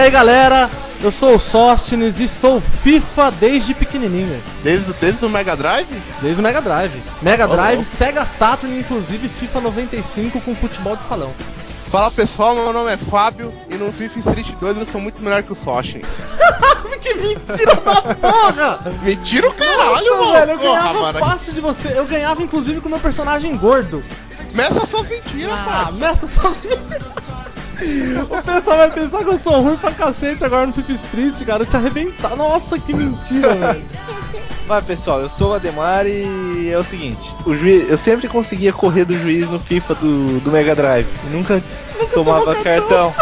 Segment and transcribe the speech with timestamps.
[0.00, 0.70] E aí galera,
[1.02, 4.42] eu sou o Sóstines e sou FIFA desde pequenininho.
[4.62, 5.90] Desde, desde o Mega Drive?
[6.22, 7.02] Desde o Mega Drive.
[7.20, 11.34] Mega Drive, Sega Saturn, inclusive FIFA 95 com futebol de salão.
[11.90, 15.42] Fala pessoal, meu nome é Fábio e no FIFA Street 2 eu sou muito melhor
[15.42, 16.24] que o Sóstines.
[16.98, 18.80] que mentira da porra!
[19.02, 20.32] Mentira o caralho, Nossa, mano!
[20.32, 21.18] velho, eu Porra, ganhava mano.
[21.18, 21.92] fácil de você.
[21.94, 24.02] Eu ganhava inclusive com o meu personagem gordo.
[24.54, 25.92] Meça suas mentiras, Ah, pai.
[25.92, 26.80] meça sozinho.
[28.22, 31.62] O pessoal vai pensar que eu sou ruim pra cacete agora no FIFA Street, cara.
[31.62, 32.36] Eu te arrebentar.
[32.36, 33.84] Nossa, que mentira, velho.
[34.66, 38.72] Vai pessoal, eu sou o Ademar e é o seguinte, o juiz, eu sempre conseguia
[38.72, 41.60] correr do juiz no FIFA do, do Mega Drive e nunca,
[42.14, 43.12] tomava cartão.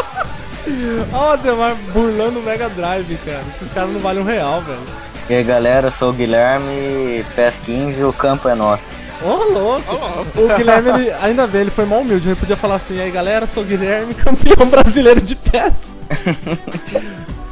[1.10, 3.42] Ó, o Ademar burlando o Mega Drive, cara.
[3.54, 4.82] Esses caras não valem um real, velho.
[5.30, 8.84] E aí galera, eu sou o Guilherme, PES 15 o campo é nosso.
[9.22, 9.84] Ô, louco.
[9.88, 10.40] Ó, ó.
[10.40, 12.28] O Guilherme, ele, ainda bem, ele foi mal humilde.
[12.28, 15.88] Ele podia falar assim: e aí galera, sou o Guilherme, campeão brasileiro de PES.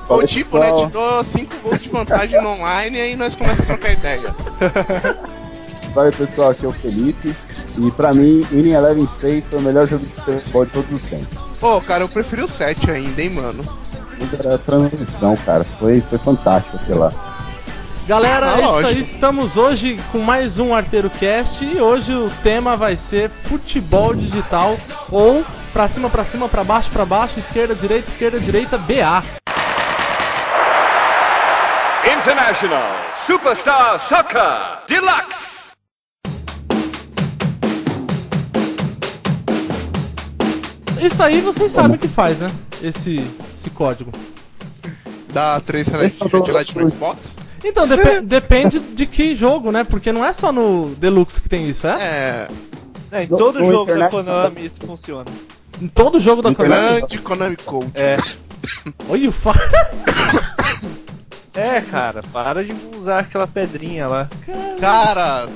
[0.08, 0.72] Ou tipo, né?
[0.72, 4.34] Te dou 5 gols de vantagem no online e aí nós começamos a trocar ideia.
[5.92, 7.34] Fala aí, pessoal, aqui é o Felipe.
[7.78, 11.08] E pra mim, Winning Eleven 6 foi o melhor jogo de futebol de todos os
[11.08, 11.28] tempos.
[11.58, 13.64] Pô, cara, eu preferi o 7 ainda, hein, mano.
[14.38, 15.64] Era a transição, cara.
[15.64, 17.35] Foi, foi fantástico, sei lá.
[18.06, 19.00] Galera, Ah, é isso aí.
[19.00, 24.78] Estamos hoje com mais um Arteiro Cast e hoje o tema vai ser futebol digital
[25.10, 29.24] ou pra cima, pra cima, pra baixo, pra baixo, esquerda, direita, esquerda, direita, BA.
[32.04, 35.46] International Superstar Soccer Deluxe.
[41.02, 42.50] Isso aí vocês sabem o que faz, né?
[42.82, 44.12] Esse, esse código.
[45.32, 47.36] Dá 3 Celeste Red Light no Xbox?
[47.64, 49.84] Então, depe- depende de que jogo, né?
[49.84, 51.96] Porque não é só no Deluxe que tem isso, é?
[52.02, 52.48] É.
[53.12, 55.30] É, em todo no jogo da Konami isso funciona.
[55.80, 56.98] Em todo jogo da Konami.
[57.00, 57.92] Grande Konami Code.
[57.94, 58.16] É,
[59.08, 59.54] Olha o fa...
[61.54, 64.28] é cara, para de usar aquela pedrinha lá.
[64.80, 65.46] Cara,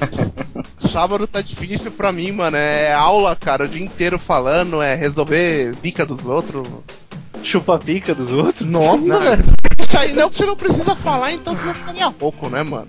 [0.91, 2.57] sábado tá difícil pra mim, mano.
[2.57, 6.67] É aula, cara, o dia inteiro falando, é resolver pica dos outros.
[7.43, 8.67] Chupa pica dos outros.
[8.69, 9.45] Nossa, velho.
[9.91, 12.87] Isso aí não, você não precisa falar, então você vai ficaria rouco, né, mano?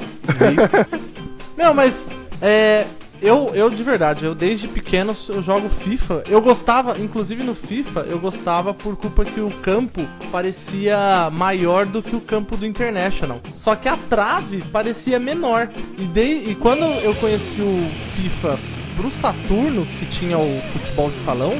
[1.57, 2.07] Não, mas
[2.39, 2.85] é,
[3.19, 6.21] eu, eu de verdade, eu desde pequeno eu jogo FIFA.
[6.29, 12.03] Eu gostava, inclusive no FIFA, eu gostava por culpa que o campo parecia maior do
[12.03, 13.41] que o campo do International.
[13.55, 15.71] Só que a trave parecia menor.
[15.97, 18.59] E, de, e quando eu conheci o FIFA
[18.95, 21.57] pro Saturno, que tinha o futebol de salão,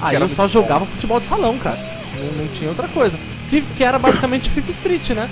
[0.00, 1.78] aí eu só jogava futebol de salão, cara.
[2.14, 3.18] Não, não tinha outra coisa.
[3.60, 5.28] Que, era basicamente FIFA Street, né?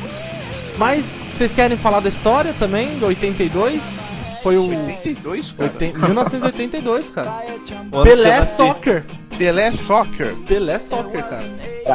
[0.77, 3.83] Mas vocês querem falar da história também, do 82?
[4.43, 4.69] Foi o.
[4.69, 5.71] 82, cara.
[5.71, 7.31] oiten- 1982, cara.
[8.03, 8.57] Pelé nasci.
[8.57, 9.05] Soccer.
[9.39, 10.35] Pelé Soccer.
[10.47, 11.47] Pelé Soccer, cara.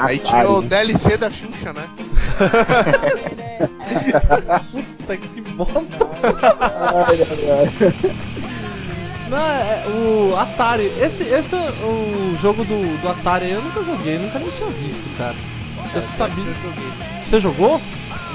[0.02, 1.88] Aí tinha o DLC da Xuxa, né?
[4.72, 6.10] Puta que bosta.
[6.24, 7.70] Ai, ai, ai.
[9.30, 10.92] Não, é, o Atari.
[11.00, 15.08] Esse, esse é o jogo do, do Atari eu nunca joguei, nunca nem tinha visto,
[15.18, 15.36] cara.
[15.94, 16.44] Eu sabia.
[17.26, 17.82] Você jogou?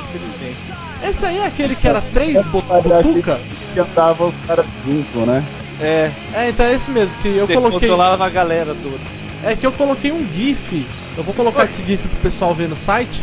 [0.08, 0.72] Infelizmente.
[1.08, 3.40] Esse aí é aquele que era três bot- Aliás, botuca?
[3.72, 5.44] Que andava os caras juntos, né?
[5.80, 7.80] É, É, então é esse mesmo, que eu você coloquei.
[7.80, 8.98] controlava a galera toda.
[9.42, 10.86] É que eu coloquei um GIF.
[11.16, 11.64] Eu vou colocar Ué.
[11.64, 13.22] esse GIF pro pessoal ver no site.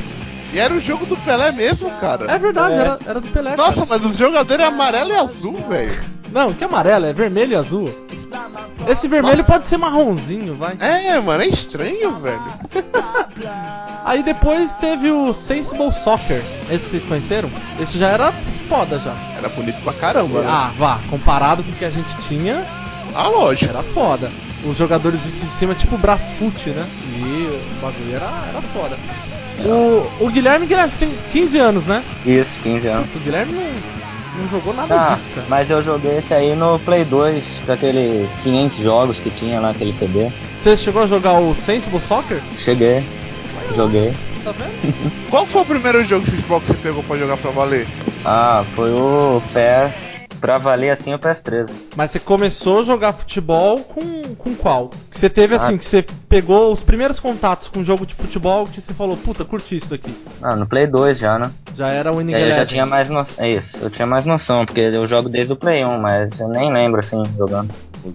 [0.51, 2.31] E era o jogo do Pelé mesmo, cara.
[2.31, 2.77] É verdade, É.
[2.77, 3.55] Era, era do Pelé.
[3.55, 3.87] Nossa, cara.
[3.89, 5.99] mas os jogadores é amarelo e azul, velho.
[6.31, 7.89] Não, que amarelo, é vermelho e azul.
[8.88, 10.75] Esse vermelho pode ser marronzinho, vai.
[10.79, 12.41] É, mano, é estranho, velho.
[14.05, 16.41] Aí depois teve o Sensible Soccer.
[16.71, 17.49] Esse vocês conheceram?
[17.79, 18.31] Esse já era
[18.69, 19.13] foda já.
[19.37, 20.47] Era bonito pra caramba, né?
[20.49, 22.63] Ah, vá, comparado com o que a gente tinha,
[23.13, 23.69] Ah, lógico.
[23.72, 24.31] era foda.
[24.66, 26.85] Os jogadores de cima, tipo Brasfoot, né?
[27.16, 27.47] E
[27.78, 28.97] o bagulho era, era foda.
[29.66, 32.03] O, o Guilherme, Guilherme, tem 15 anos, né?
[32.25, 33.07] Isso, 15 anos.
[33.16, 33.61] O Guilherme não,
[34.37, 35.47] não jogou nada Ah, disso, cara.
[35.49, 39.72] mas eu joguei esse aí no Play 2, com aqueles 500 jogos que tinha lá,
[39.72, 40.29] aquele CD.
[40.61, 42.41] Você chegou a jogar o Sensible Soccer?
[42.57, 43.03] Cheguei,
[43.75, 44.13] joguei.
[44.43, 45.11] Tá vendo?
[45.29, 47.87] Qual foi o primeiro jogo de futebol que você pegou pra jogar pra valer?
[48.25, 49.91] Ah, foi o PES,
[50.39, 51.73] pra valer assim o PES 13.
[51.95, 54.89] Mas você começou a jogar futebol com, com qual?
[55.09, 55.78] Que você teve assim, Ah.
[55.78, 59.78] que você pegou os primeiros contatos com jogo de futebol que você falou, puta, curti
[59.78, 60.13] isso daqui.
[60.41, 61.51] Ah, no Play 2 já, né?
[61.75, 63.43] Já era o Winning aí eu já tinha mais noção.
[63.43, 66.47] É isso, eu tinha mais noção, porque eu jogo desde o Play 1, mas eu
[66.47, 67.73] nem lembro assim, jogando.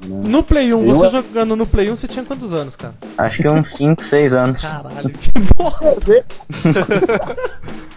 [0.09, 2.95] No Play 1, Eu- você jogando no Play 1, você tinha quantos anos, cara?
[3.19, 4.61] Acho que uns 5, 6 anos.
[4.61, 6.25] Caralho, que bosta!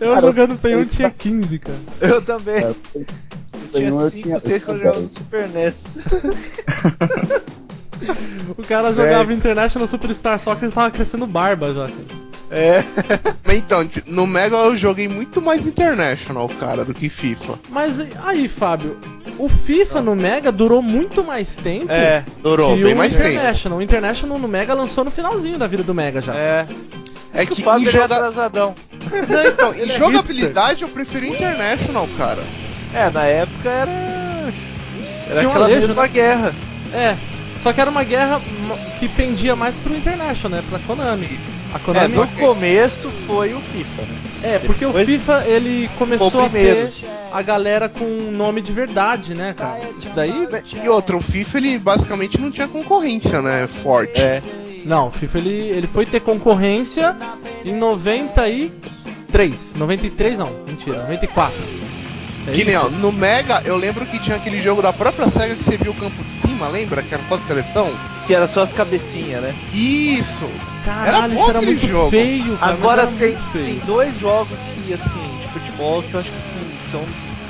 [0.00, 1.78] Eu Cara, jogando Play 1 eu- tinha 15, cara.
[2.00, 2.56] Eu também.
[2.56, 2.76] É, Eu
[3.72, 5.74] tinha eu 5, tinha- 6 quando eu jogava no Super NES.
[8.58, 11.82] O cara jogava International Superstar Soccer e tava crescendo barba já.
[11.88, 12.22] cara.
[12.50, 12.82] É.
[13.54, 17.58] Então, no Mega eu joguei muito mais International, cara, do que FIFA.
[17.68, 18.96] Mas aí, Fábio,
[19.38, 22.24] o FIFA no Mega durou muito mais tempo É.
[22.42, 23.28] Durou que bem o mais tempo.
[23.28, 23.78] International.
[23.78, 26.34] O International no Mega lançou no finalzinho da vida do Mega já.
[26.34, 26.66] É.
[27.34, 28.14] É O que em, é joga...
[28.16, 28.74] atrasadão.
[29.28, 32.42] Não, então, em é jogabilidade eu preferi International, cara.
[32.94, 33.90] É, na época era.
[35.28, 36.54] Era Tinha aquela alejo, mesma guerra.
[36.92, 37.16] É.
[37.62, 38.40] Só que era uma guerra
[38.98, 40.64] que pendia mais pro International, né?
[40.68, 41.26] Pra Konami.
[41.72, 42.14] A É, Konami.
[42.16, 44.18] no começo foi o FIFA, né?
[44.42, 46.90] É, porque o Depois- FIFA ele começou o a ter
[47.32, 49.80] a galera com nome de verdade, né, cara?
[49.96, 50.48] Isso daí.
[50.82, 53.66] E outra, o FIFA ele basicamente não tinha concorrência, né?
[53.68, 54.20] Forte.
[54.20, 54.42] É.
[54.84, 57.16] Não, o FIFA ele, ele foi ter concorrência
[57.64, 59.74] em 93.
[59.76, 61.54] 93 não, mentira, 94.
[62.48, 65.54] É Que nem, ó, no Mega eu lembro que tinha aquele jogo da própria SEGA
[65.54, 67.02] que você viu o campo de cima, lembra?
[67.02, 67.88] Que era só de seleção?
[68.26, 69.54] Que era só as cabecinhas, né?
[69.72, 70.44] Isso!
[70.84, 72.10] Caralho, Era bom isso era aquele muito jogo.
[72.10, 72.72] feio, cara.
[72.72, 73.80] Agora tem, muito tem feio.
[73.86, 77.04] dois jogos que, assim, de futebol que eu acho que assim, são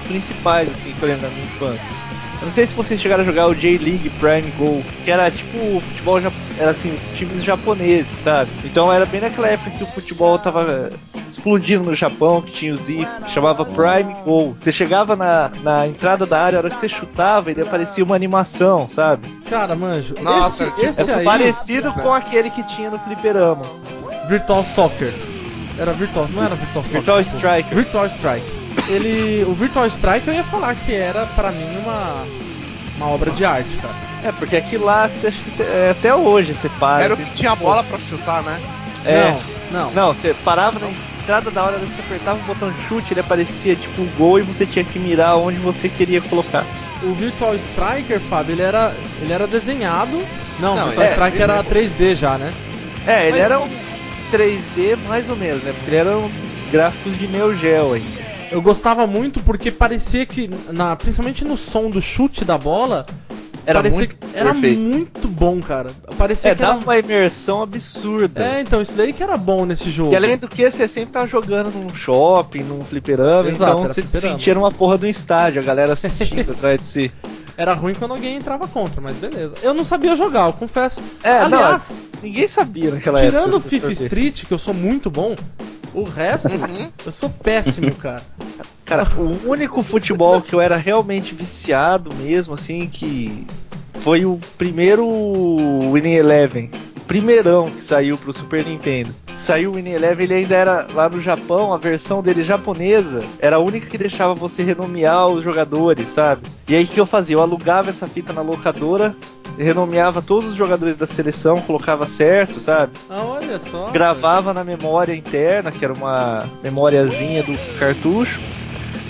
[0.06, 2.11] principais, assim, eu lembro da minha infância.
[2.42, 5.76] Eu não sei se vocês chegaram a jogar o J-League Prime Go, que era tipo
[5.76, 8.50] o futebol, ja- era assim, os times japoneses, sabe?
[8.64, 12.74] Então era bem naquela época que o futebol tava eh, explodindo no Japão, que tinha
[12.74, 14.54] o Z, que chamava Prime Go.
[14.58, 18.16] Você chegava na, na entrada da área, a hora que você chutava, ele aparecia uma
[18.16, 19.28] animação, sabe?
[19.48, 20.14] Cara, manjo.
[20.20, 23.62] Nossa, esse, tipo, esse É aí, parecido com aquele que tinha no fliperama.
[24.28, 25.14] Virtual Soccer.
[25.78, 27.00] Era Virtual, não era Virtual Soccer.
[27.02, 27.36] Virtual pô.
[27.36, 27.74] Striker.
[27.76, 28.61] Virtual Strike.
[28.88, 32.24] Ele, o Virtual Strike eu ia falar que era pra mim uma
[32.96, 33.94] uma obra de arte, cara.
[34.22, 37.02] É, porque aqui lá, acho que é, até hoje você para.
[37.04, 38.60] Era o você- que tinha bola pra chutar, né?
[39.04, 39.34] É.
[39.70, 39.90] Não, não.
[39.92, 40.88] Não, você parava na
[41.22, 44.42] entrada da hora, você apertava o botão de chute, ele aparecia tipo um gol e
[44.42, 46.64] você tinha que mirar onde você queria colocar.
[47.02, 50.22] O Virtual Striker, Fábio, ele era ele era desenhado.
[50.60, 52.52] Não, Não, o Virtual é, Striker era ele- 3D já, né?
[53.06, 53.68] É, ele Mas era um
[54.30, 55.72] 3D mais ou menos, né?
[55.72, 56.30] Porque ele era um
[56.70, 58.21] gráficos de Neo Geo ainda.
[58.52, 63.06] Eu gostava muito porque parecia que, na, principalmente no som do chute da bola,
[63.64, 64.80] Era parecia muito que era perfeito.
[64.80, 65.90] muito bom, cara.
[66.18, 66.72] Parecia É, que era...
[66.72, 68.42] dava uma imersão absurda.
[68.44, 70.12] É, então, isso daí que era bom nesse jogo.
[70.12, 73.94] E além do que, você sempre tava jogando num shopping, num fliperama, Exato, então era
[73.94, 74.38] você se fliperama.
[74.38, 77.12] sentia numa porra do estádio, a galera assistindo atrás de si.
[77.62, 79.54] Era ruim quando alguém entrava contra, mas beleza.
[79.62, 81.00] Eu não sabia jogar, eu confesso.
[81.22, 83.68] É, Aliás, não, ninguém sabia naquela tirando o época.
[83.68, 85.36] FIFA Street, que eu sou muito bom,
[85.94, 86.90] o resto, Uhum.
[87.06, 88.24] eu sou péssimo, cara.
[88.84, 93.46] Cara, o único futebol que eu era realmente viciado mesmo, assim, que
[94.00, 95.06] foi o primeiro
[95.92, 96.68] Winning Eleven.
[97.06, 99.14] Primeirão que saiu pro Super Nintendo.
[99.36, 103.56] Saiu o Winning Eleven, ele ainda era lá no Japão, a versão dele japonesa era
[103.56, 106.42] a única que deixava você renomear os jogadores, sabe?
[106.68, 107.34] E aí o que eu fazia?
[107.36, 109.16] Eu alugava essa fita na locadora,
[109.58, 112.92] renomeava todos os jogadores da seleção, colocava certo, sabe?
[113.10, 113.90] Ah, olha só.
[113.90, 118.40] gravava na memória interna, que era uma memóriazinha do cartucho,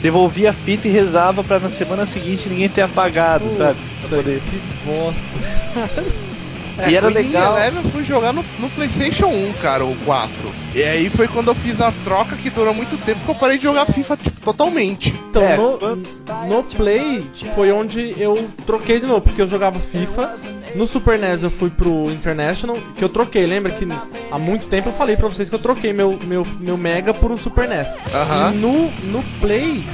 [0.01, 3.79] devolvia a fita e rezava pra na semana seguinte ninguém ter apagado, sabe?
[4.01, 5.23] Pra poder- Que bosta.
[6.89, 7.57] E era legal.
[7.57, 10.33] Eleven eu fui jogar no, no PlayStation 1, cara, o 4.
[10.75, 13.59] E aí foi quando eu fiz a troca que durou muito tempo que eu parei
[13.59, 15.15] de jogar FIFA tipo, totalmente.
[15.31, 15.79] Então, É, no,
[16.49, 20.35] no Play foi onde eu troquei de novo, porque eu jogava FIFA.
[20.75, 23.45] No Super NES eu fui pro International, que eu troquei.
[23.47, 23.87] Lembra que
[24.31, 27.31] há muito tempo eu falei pra vocês que eu troquei meu, meu, meu Mega por
[27.31, 27.95] um Super NES.
[28.15, 28.53] Aham.
[28.53, 29.85] E no, no Play,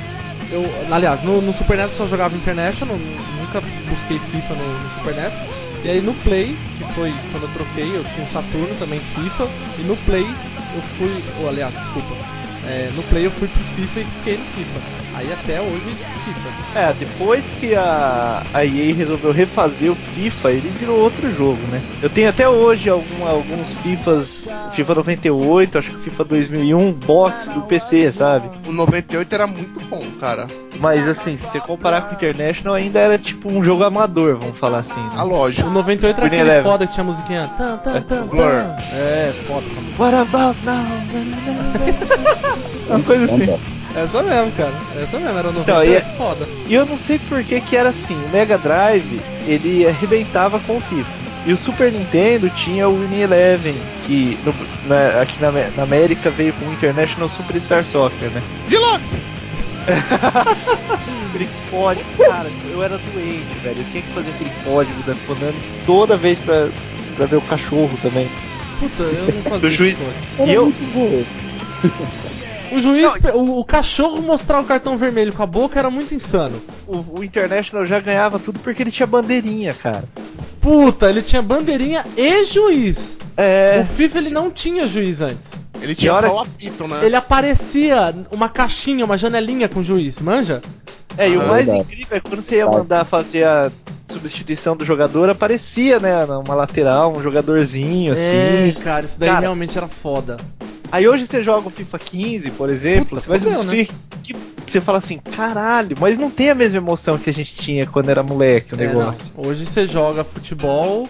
[0.53, 4.73] eu, aliás, no, no Super NES eu só jogava International, nu- nunca busquei FIFA no,
[4.73, 5.41] no Super NES.
[5.85, 9.49] E aí no Play, que foi quando eu troquei, eu tinha um Saturno também FIFA,
[9.79, 10.27] e no Play
[10.75, 12.15] eu fui, ou aliás, desculpa,
[12.67, 15.08] é, no Play eu fui pro FIFA e fiquei no FIFA.
[15.19, 16.79] Aí até hoje, FIFA.
[16.79, 21.83] É, depois que a, a EA resolveu refazer o FIFA, ele virou outro jogo, né?
[22.01, 24.45] Eu tenho até hoje algum, alguns FIFAs,
[24.75, 28.49] FIFA 98, acho que FIFA 2001, box do PC, sabe?
[28.69, 30.47] O 98 era muito bom, cara.
[30.79, 34.57] Mas assim, se você comparar com o International, ainda era tipo um jogo amador, vamos
[34.57, 35.01] falar assim.
[35.01, 35.11] Né?
[35.17, 35.69] Ah, lógico.
[35.69, 36.63] O 98 era aquele Eleven.
[36.63, 37.51] foda que tinha a musiquinha.
[37.59, 38.53] Tan, tan, tan, Blur.
[38.93, 40.01] É, foda essa música.
[40.01, 40.87] What about now?
[42.89, 43.78] Uma coisa assim.
[43.95, 44.73] Essa mesmo, cara.
[45.03, 46.49] Essa mesmo, era o 98 Então, e- foda.
[46.67, 48.15] E eu não sei por que que era assim.
[48.27, 51.19] O Mega Drive, ele arrebentava com o FIFA.
[51.47, 53.75] E o Super Nintendo tinha o Winning Eleven,
[54.07, 54.55] que no-
[54.85, 58.43] na- aqui na, na América veio com o International Superstar Soccer, né?
[58.69, 59.19] Deluxe!
[61.31, 63.79] Aquele código, cara, eu era doente, velho.
[63.81, 66.69] Eu tinha que fazer aquele código da Konami toda vez pra,
[67.17, 68.29] pra ver o cachorro também.
[68.79, 69.99] Puta, eu não fazia Do juiz.
[70.47, 71.25] E eu- muito bom.
[72.73, 76.61] O juiz, o, o cachorro mostrar o cartão vermelho com a boca era muito insano.
[76.87, 80.05] O, o International já ganhava tudo porque ele tinha bandeirinha, cara.
[80.61, 83.17] Puta, ele tinha bandeirinha e juiz.
[83.37, 83.81] É.
[83.83, 85.51] O FIFA ele não tinha juiz antes.
[85.81, 87.01] Ele tinha hora só o apito, né?
[87.05, 90.61] Ele aparecia uma caixinha, uma janelinha com o juiz, manja?
[91.17, 91.81] É, e o Ah, mais verdade.
[91.87, 93.71] incrível é que quando você ia mandar fazer a
[94.09, 98.23] substituição do jogador, aparecia, né, uma lateral, um jogadorzinho, assim.
[98.23, 100.37] É, cara, isso daí Cara, realmente era foda.
[100.91, 103.87] Aí hoje você joga o FIFA 15, por exemplo, Puta, você vai fodeu, né?
[104.23, 107.87] que você fala assim, caralho, mas não tem a mesma emoção que a gente tinha
[107.87, 108.99] quando era moleque o É, não.
[109.01, 109.33] negócio.
[109.37, 111.09] Hoje você joga futebol,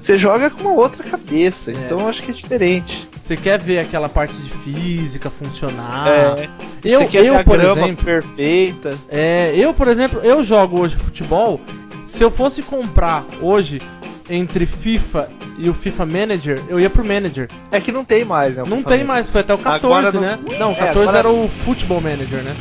[0.00, 1.74] Você joga com uma outra cabeça, É.
[1.74, 3.08] então eu acho que é diferente.
[3.22, 6.06] você quer ver aquela parte de física funcionar.
[6.08, 6.48] é,
[6.84, 8.96] eu, você quer ver eu a por exemplo, perfeita.
[9.08, 11.60] É, eu, por exemplo, eu jogo hoje futebol.
[12.04, 13.80] Se eu fosse comprar hoje
[14.28, 15.28] entre FIFA
[15.58, 17.48] e o FIFA Manager, eu ia pro Manager.
[17.70, 18.62] É que não tem mais, né?
[18.66, 20.38] Não FIFA tem mais, foi até o 14, Agora não- né?
[20.58, 22.54] Não, o É, 14 agora- era o Football Manager, né?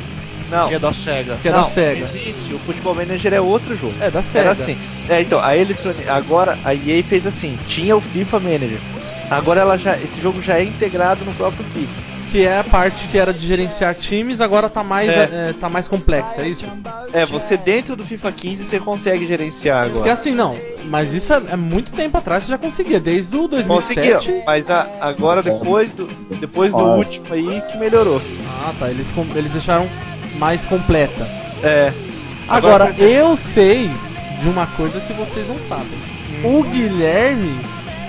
[0.50, 1.40] Não, Que é da SEGA.
[1.42, 2.06] Que é não, da SEGA.
[2.06, 3.96] Existe, o Futebol Manager é outro jogo.
[4.00, 4.40] É, da SEGA.
[4.42, 4.78] Era assim.
[5.10, 6.08] É, então, a Electronic.
[6.08, 8.80] Agora a EA fez assim: tinha o FIFA Manager.
[9.30, 12.15] Agora ela já, esse jogo já é integrado no próprio FIFA.
[12.36, 15.30] Que é a parte que era de gerenciar times, agora tá mais, É.
[15.52, 16.66] é, tá mais complexa, é isso?
[17.14, 20.12] É, você dentro do FIFA 15 você consegue gerenciar Porque agora.
[20.12, 20.54] assim, não,
[20.90, 24.16] mas isso é, é muito tempo atrás você já conseguia, desde o 2007.
[24.18, 28.22] Conseguiu, mas a- agora depois do, depois do último aí que melhorou.
[28.46, 29.88] Ah, tá, eles, eles deixaram
[30.38, 31.26] mais completa.
[31.64, 31.94] É.
[32.50, 33.90] Agora, exemplo, eu sei
[34.42, 35.98] de uma coisa que vocês não sabem.
[36.44, 37.62] O Guilherme,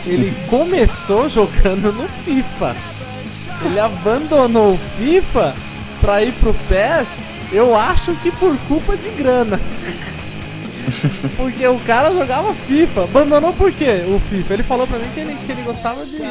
[0.05, 2.75] ele começou jogando no FIFA.
[3.65, 5.55] Ele abandonou o FIFA
[6.01, 7.23] pra ir pro PES,
[7.53, 9.59] eu acho que por culpa de grana.
[11.37, 13.05] Porque o cara jogava FIFA.
[13.05, 14.55] Abandonou por quê o FIFA?
[14.55, 16.23] Ele falou pra mim que ele, que ele gostava de.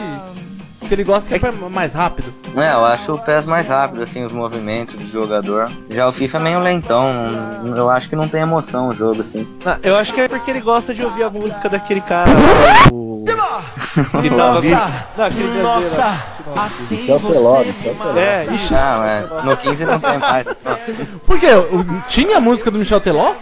[0.87, 2.31] Que ele gosta que é mais rápido.
[2.55, 5.71] É, eu acho o PES mais rápido, assim, os movimentos do jogador.
[5.89, 7.27] Já o FIFA é meio lentão,
[7.75, 9.47] eu acho que não tem emoção o jogo, assim.
[9.65, 12.29] não, eu acho que é porque ele gosta de ouvir a música daquele cara.
[12.93, 13.23] O...
[14.21, 14.79] Que tava vivo.
[16.55, 18.17] Assim Michel Teló, Michel Teló.
[18.17, 20.47] É, ixi, Não, é, no 15 não tem mais.
[21.25, 21.47] Por quê?
[22.07, 23.33] Tinha a música do Michel Teló?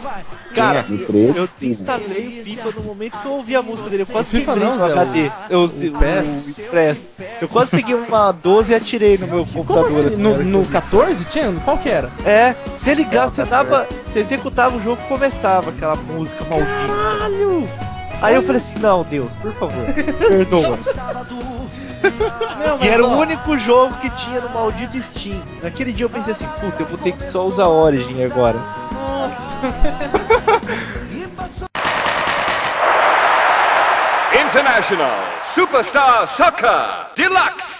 [0.54, 1.50] cara, No 13, eu sim, né?
[1.60, 4.04] desinstalei o FIFA no momento que eu ouvi a música dele.
[4.04, 5.32] Eu quase FIFA quebrei não, no HD.
[5.50, 5.90] Eu, o, PES.
[5.90, 7.08] o Express.
[7.42, 9.88] Eu quase peguei uma 12 e atirei no meu computador.
[9.88, 10.08] assim?
[10.14, 10.72] assim, No, no eu vi.
[10.72, 11.52] 14 tinha?
[11.66, 12.12] Qual que era?
[12.26, 13.88] É, se ligasse, você dava.
[14.08, 16.72] Você executava o jogo começava aquela música maldita.
[16.72, 17.68] Caralho!
[18.22, 19.84] Aí eu falei assim, não, Deus, por favor,
[20.30, 20.80] perdoa.
[22.58, 25.42] Meu, E mas, era o ó, único jogo que tinha no maldito Steam.
[25.62, 28.58] Naquele dia eu pensei assim, puta, eu vou ter que só usar Origin agora.
[28.92, 29.54] Nossa.
[34.34, 35.12] International
[35.56, 37.74] Superstar Soccer Deluxe.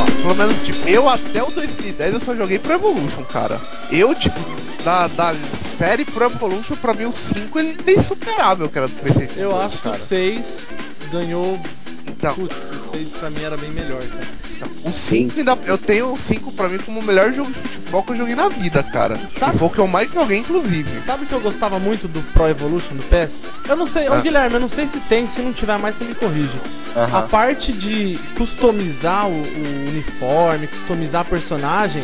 [0.00, 3.60] Ó, Pelo menos, tipo, eu até o 2010 eu só joguei Pro Evolution, cara.
[3.90, 4.38] Eu, tipo,
[4.86, 5.34] da, da
[5.76, 9.40] série Pro Evolution, pra mim o 5 ele é insuperável, era do PlayStation.
[9.40, 9.96] Eu 2, acho que cara.
[9.96, 10.66] o 6
[11.10, 11.60] ganhou.
[12.08, 12.54] Então, Putz,
[12.86, 14.26] o 6 pra mim era bem melhor, cara.
[14.56, 15.58] então, o 5 ainda.
[15.64, 18.34] Eu tenho o 5 pra mim como o melhor jogo de futebol que eu joguei
[18.34, 19.18] na vida, cara.
[19.38, 19.54] Sabe?
[19.56, 21.02] E foi o que eu mais joguei, inclusive.
[21.04, 23.36] Sabe que eu gostava muito do Pro Evolution do PES?
[23.68, 24.20] Eu não sei, ô Ah.
[24.20, 26.58] Guilherme, eu não sei se tem, se não tiver mais você me corrige.
[26.94, 27.28] A Aham.
[27.28, 32.02] parte de customizar o, o uniforme, customizar personagem,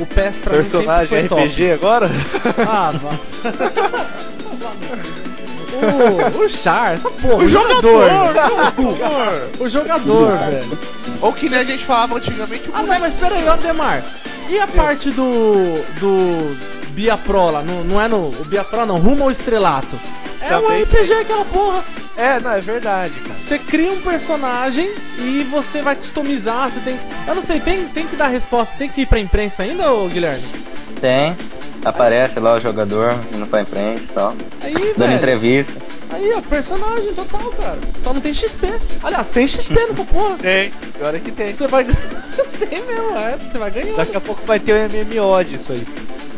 [0.00, 2.08] o PES pra mim Personagem sempre foi RPG agora?
[2.08, 2.60] top.
[2.68, 3.18] Ah, vá.
[5.76, 8.08] o, o Char, essa porra, O jogador!
[8.08, 8.72] jogador.
[8.78, 9.50] o jogador!
[9.60, 10.78] O jogador, velho.
[11.20, 14.04] Ou que nem a gente falava antigamente, o Ah, não, mas pera aí, ó, Demar.
[14.50, 15.82] E a parte do.
[16.00, 16.56] do.
[16.92, 17.62] Bia Pro lá?
[17.62, 18.28] No, não é no.
[18.28, 19.98] O Bia Pro não, rumo ao estrelato.
[20.40, 21.84] É um Também RPG aquela porra.
[22.16, 23.38] É, não, é verdade, cara.
[23.38, 26.98] Você cria um personagem e você vai customizar, você tem.
[27.26, 30.06] Eu não sei, tem, tem que dar resposta, tem que ir pra imprensa ainda, ô
[30.08, 30.44] Guilherme?
[31.00, 31.36] Tem,
[31.84, 35.14] aparece lá o jogador indo pra frente e tal, Aí, dando velho.
[35.14, 35.72] entrevista.
[36.10, 37.78] Aí, ó, personagem total, cara.
[37.98, 38.74] Só não tem XP.
[39.02, 40.36] Aliás, tem XP nessa porra.
[40.36, 41.54] Tem, pior é que tem.
[41.54, 41.84] Você vai.
[42.58, 43.38] tem mesmo, é.
[43.38, 43.96] Você vai ganhando.
[43.96, 45.86] Daqui a pouco vai ter o MMO disso aí.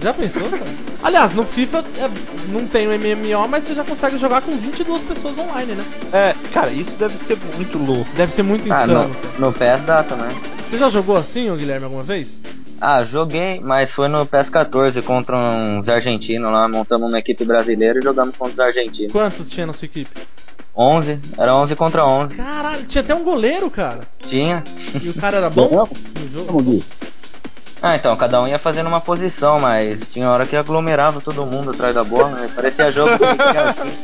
[0.04, 0.66] Já pensou, cara?
[1.02, 2.10] Aliás, no FIFA é,
[2.52, 5.84] não tem o MMO, mas você já consegue jogar com 22 pessoas online, né?
[6.12, 8.06] É, cara, isso deve ser muito louco.
[8.14, 9.10] Deve ser muito Ah, insano.
[9.38, 10.28] no, no PES dá também.
[10.68, 12.38] Você já jogou assim, ô Guilherme, alguma vez?
[12.78, 17.98] Ah, joguei, mas foi no PES 14 contra uns argentinos lá, montamos uma equipe brasileira
[17.98, 19.10] e jogamos contra os argentinos.
[19.10, 20.10] Quantos tinha na sua equipe?
[20.76, 22.34] 11, era 11 contra 11.
[22.34, 24.00] Caralho, tinha até um goleiro, cara.
[24.26, 24.62] Tinha.
[25.02, 25.88] E o cara era bom
[26.20, 26.82] no jogo.
[27.86, 31.70] Ah, então, cada um ia fazendo uma posição, mas tinha hora que aglomerava todo mundo
[31.72, 32.50] atrás da bola, né?
[32.54, 33.94] Parecia jogo assim.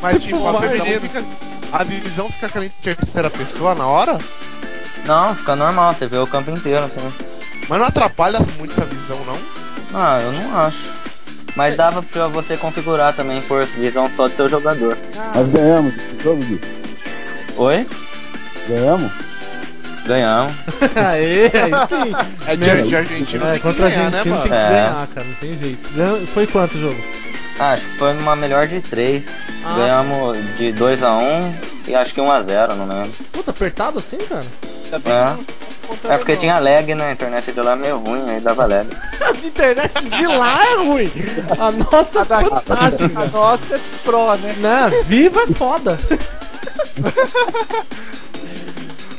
[0.00, 1.24] Mas tipo, a Tipo, visão fica.
[1.72, 4.18] A visão fica aquela em terceira pessoa na hora,
[5.04, 7.12] Não, fica normal, você vê o campo inteiro, assim.
[7.68, 9.36] mas não atrapalha muito essa visão, não.
[9.92, 10.78] Ah, eu não acho.
[11.56, 14.96] Mas dava pra você configurar também por visão só do seu jogador.
[15.34, 16.60] Nós ganhamos esse jogo, Gui.
[17.56, 17.86] Oi?
[18.68, 19.10] Ganhamos?
[20.06, 20.52] Ganhamos.
[20.96, 22.12] Aê, aí sim.
[22.46, 24.68] É de, de Argentina É, contra a ganhar, Argentina né, tem que É.
[24.68, 25.88] ganhar, cara, não tem jeito.
[26.34, 27.00] Foi quanto o jogo?
[27.58, 29.24] Ah, acho que foi numa melhor de 3.
[29.64, 29.74] Ah.
[29.76, 31.54] Ganhamos de 2x1
[31.86, 33.12] e acho que 1x0, não lembro.
[33.32, 34.44] Puta, apertado assim, cara?
[35.04, 35.24] Bem É.
[35.24, 35.38] não
[36.10, 36.40] É porque não.
[36.40, 37.10] tinha lag, né?
[37.10, 38.88] A internet de lá é meio ruim, aí dava lag.
[39.22, 41.12] A internet de lá é ruim.
[41.58, 43.24] A nossa é A da- A fantástica.
[43.26, 44.54] nossa é pro, né?
[44.58, 44.90] Né?
[45.04, 45.98] Viva é foda.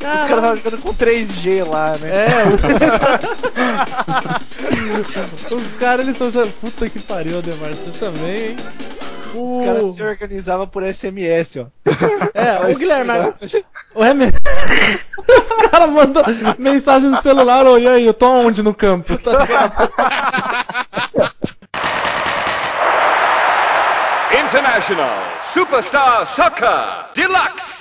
[0.03, 2.27] Os caras estavam jogando com 3G lá, né?
[2.27, 2.43] É.
[5.53, 6.45] Os caras eles estão já.
[6.59, 8.57] Puta que pariu, Demar, você também, hein?
[9.33, 11.65] Os caras se organizavam por SMS, ó.
[12.33, 13.33] É, o Guilherme.
[13.95, 14.25] O Remy...
[15.25, 16.21] Os caras mandam
[16.57, 19.17] mensagem no celular, ô, e aí, eu tô onde no campo?
[19.17, 19.89] Tá ligado?
[24.31, 25.09] International
[25.53, 27.72] Superstar Soccer Deluxe.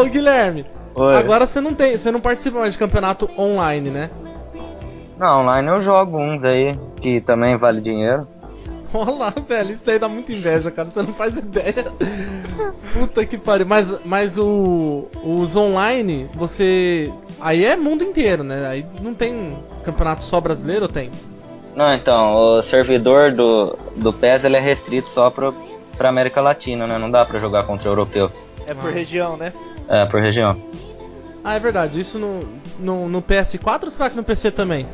[0.00, 1.16] Ô, Guilherme, Oi.
[1.16, 4.10] agora você não tem, você não participa mais de campeonato online, né?
[5.18, 8.28] Não, online eu jogo uns aí, que também vale dinheiro.
[8.92, 11.86] Olha lá, velho, isso daí dá muita inveja, cara, você não faz ideia.
[12.92, 13.66] Puta que pariu.
[13.66, 17.12] Mas, mas o, os online, você.
[17.40, 18.66] Aí é mundo inteiro, né?
[18.66, 21.10] Aí não tem campeonato só brasileiro ou tem?
[21.74, 25.54] Não, então, o servidor do, do PES ele é restrito só pro,
[25.96, 26.96] pra América Latina, né?
[26.96, 28.30] Não dá pra jogar contra europeu.
[28.66, 29.52] É por região, né?
[29.88, 30.56] É, por região.
[31.44, 32.00] Ah, é verdade.
[32.00, 32.40] Isso no,
[32.78, 34.86] no, no PS4 ou será que no PC também?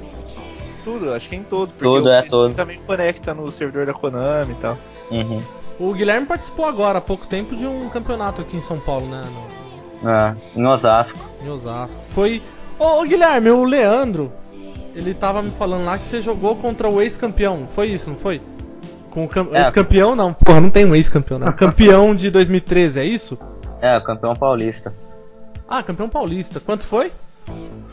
[0.85, 1.69] Tudo, acho que em todo.
[1.71, 2.55] Porque Tudo, o é, PC todo.
[2.55, 4.77] também conecta no servidor da Konami e tal.
[5.11, 5.41] Uhum.
[5.79, 9.25] O Guilherme participou agora, há pouco tempo, de um campeonato aqui em São Paulo, né?
[10.03, 11.19] No, É, em Osasco.
[11.43, 11.97] em Osasco.
[12.15, 12.43] Foi.
[12.79, 14.33] Ô, ô, Guilherme, o Leandro,
[14.95, 17.67] ele tava me falando lá que você jogou contra o ex-campeão.
[17.75, 18.41] Foi isso, não foi?
[19.11, 19.61] Com o cam- É.
[19.63, 20.33] ex-campeão, não.
[20.35, 21.53] Porra, não tem um ex-campeão, né?
[21.57, 23.39] Campeão de 2013, é isso?
[23.83, 24.95] É, campeão paulista.
[25.69, 26.61] Ah, campeão paulista.
[26.61, 27.13] Quanto foi?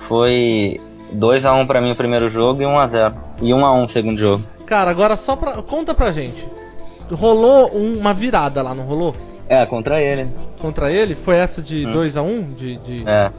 [0.08, 0.80] Foi
[1.14, 3.14] 2x1 pra mim o primeiro jogo e 1x0.
[3.42, 4.44] E 1x1 o segundo jogo.
[4.66, 5.54] Cara, agora só pra.
[5.64, 6.48] Conta pra gente.
[7.12, 9.16] Rolou um- uma virada lá, não rolou?
[9.48, 10.30] É, contra ele.
[10.62, 11.16] Contra ele?
[11.16, 11.92] Foi essa de Hum.
[11.92, 12.54] 2x1?
[12.54, 13.10] De, de...
[13.10, 13.32] É,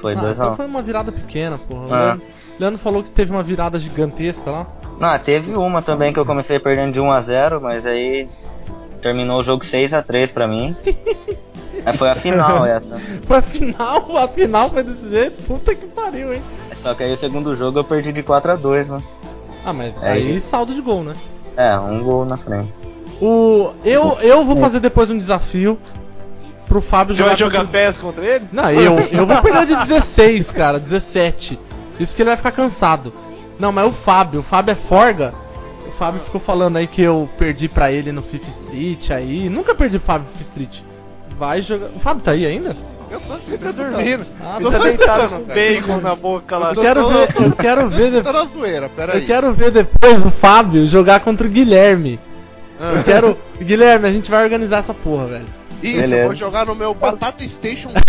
[0.00, 0.32] foi Ah, 2x1.
[0.34, 1.86] então foi uma virada pequena, porra.
[1.86, 1.98] O Ah.
[2.06, 2.22] Leandro,
[2.60, 4.66] Leandro falou que teve uma virada gigantesca lá.
[5.00, 8.28] Não, teve uma também que eu comecei perdendo de 1x0, mas aí
[8.98, 10.76] terminou o jogo 6x3 pra mim.
[11.84, 12.96] Aí foi a final essa.
[13.26, 15.42] Foi a final, a final foi desse jeito.
[15.44, 16.42] Puta que pariu, hein?
[16.82, 19.02] Só que aí o segundo jogo eu perdi de 4x2, né?
[19.64, 21.14] Ah, mas É aí saldo de gol, né?
[21.56, 22.72] É, um gol na frente.
[23.20, 25.76] O, eu, eu vou fazer depois um desafio
[26.68, 27.58] pro Fábio Você vai jogar.
[27.58, 28.44] jogar contra- PES contra ele?
[28.52, 31.58] Não, eu, eu vou perder de 16, cara, 17.
[31.98, 33.12] Isso porque ele vai ficar cansado.
[33.58, 35.34] Não, mas o Fábio, o Fábio é forga.
[35.98, 39.48] O Fábio ficou falando aí que eu perdi pra ele no Fifth Street aí.
[39.48, 40.78] Nunca perdi pro Fábio no Fifth Street.
[41.36, 41.86] Vai jogar.
[41.88, 42.76] O Fábio tá aí ainda?
[43.10, 44.24] Eu tô aqui, Ele tá tô dormindo.
[44.40, 46.70] Ah, tô tá deitado com bacon na boca lá.
[46.72, 48.32] Eu quero tô- ver, eu quero ver depois.
[48.36, 48.90] na zoeira.
[49.12, 52.20] Eu quero ver depois o Fábio jogar contra o Guilherme.
[52.78, 53.36] Eu Ah, quero.
[53.60, 55.46] Guilherme, a gente vai organizar essa porra, velho.
[55.82, 56.16] Isso, Beleza.
[56.16, 57.90] eu vou jogar no meu Batata Station.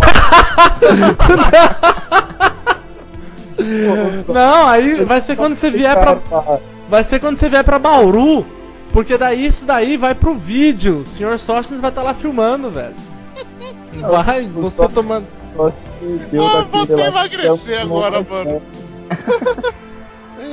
[4.27, 6.17] Não, aí vai ser quando você vier pra.
[6.89, 8.45] Vai ser quando você vier pra Bauru.
[8.91, 11.01] Porque daí isso daí vai pro vídeo.
[11.01, 12.95] O senhor Sóstenes vai estar lá filmando, velho.
[14.09, 15.25] Vai, você tomando.
[15.57, 15.71] Ah,
[16.71, 18.61] você emagrecer agora, mano.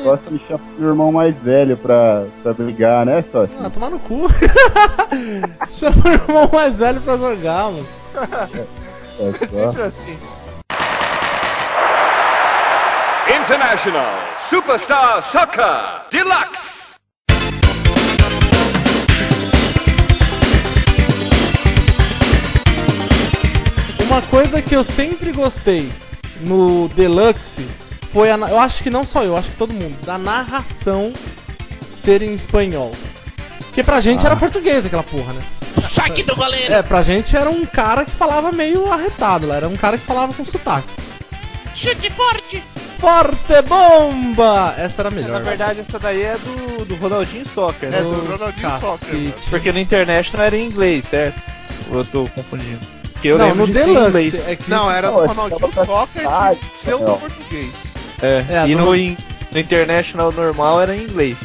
[0.02, 3.46] Gosta de chamar o irmão mais velho pra, pra brigar, né, só?
[3.62, 4.26] Ah, tomar no cu.
[5.70, 7.86] Chama o irmão mais velho pra jogar, mano.
[9.20, 9.70] É só.
[9.70, 10.18] Sempre assim.
[13.28, 16.76] International Superstar Soccer Deluxe.
[24.06, 25.90] Uma coisa que eu sempre gostei
[26.42, 27.66] no Deluxe
[28.12, 28.36] foi a.
[28.36, 31.12] Eu acho que não só eu, acho que todo mundo, da narração
[31.90, 32.92] ser em espanhol.
[33.58, 35.42] Porque pra gente era português aquela porra, né?
[35.92, 36.72] Saque do goleiro.
[36.72, 40.06] É, pra gente era um cara que falava meio arretado lá, era um cara que
[40.06, 40.88] falava com sotaque.
[41.74, 42.62] Chute forte.
[42.98, 44.74] Forte bomba!
[44.78, 45.32] Essa era a melhor.
[45.32, 47.98] Na verdade, essa daí é do, do Ronaldinho Soccer, né?
[47.98, 48.80] É do Ronaldinho Cacete.
[48.80, 49.14] Soccer.
[49.14, 49.34] mano.
[49.50, 51.40] Porque no internet não era em inglês, certo?
[51.90, 52.80] Eu tô confundindo?
[53.12, 54.08] Porque eu não, lembro no de Deluxe.
[54.08, 54.34] inglês.
[54.48, 56.22] É que Não, era que Ronaldinho Soccer
[56.58, 57.18] de seu não.
[57.18, 57.72] português.
[58.22, 59.16] É, É, e no- no, in-
[59.52, 61.36] no International normal era em inglês.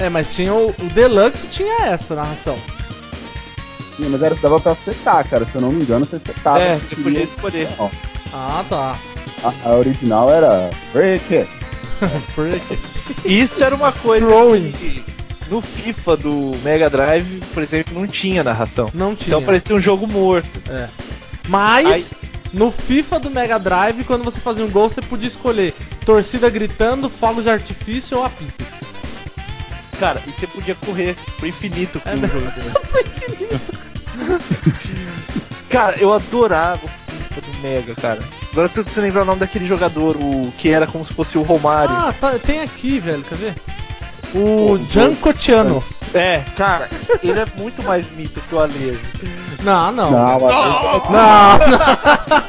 [0.00, 2.56] É, mas tinha o, o Deluxe tinha essa narração.
[3.96, 5.44] Sim, mas era, dava pra setar, cara.
[5.46, 6.60] Se eu não me engano, você setava.
[6.60, 7.68] é, se você podia escolher.
[8.32, 8.96] Ah, tá.
[9.44, 10.70] A, a original era.
[10.92, 11.46] Freak.
[13.24, 14.26] E isso era uma coisa
[14.78, 15.02] que
[15.50, 18.90] no FIFA do Mega Drive, por exemplo, não tinha narração.
[18.94, 19.28] Não tinha.
[19.28, 20.62] Então parecia um jogo morto.
[21.48, 22.06] Mas Aí-
[22.52, 25.74] no FIFA do Mega Drive, quando você fazia um gol, você podia escolher
[26.04, 28.64] torcida gritando, fogos de artifício ou apito.
[29.98, 32.46] Cara, e você podia correr pro infinito com É o jogo.
[32.46, 34.38] né?
[35.68, 38.20] cara, eu adorava o FIFA do Mega, cara.
[38.52, 41.36] Agora eu tô tentando lembrar o nome daquele jogador, o que era como se fosse
[41.38, 41.94] o Romário.
[41.94, 43.54] Ah, tá, tem aqui, velho, quer ver?
[44.34, 45.82] O Giancotiano.
[46.14, 46.88] É, cara,
[47.22, 49.00] ele é muito mais mito que o Alejo.
[49.62, 50.10] Não, não.
[50.10, 50.52] Não, mas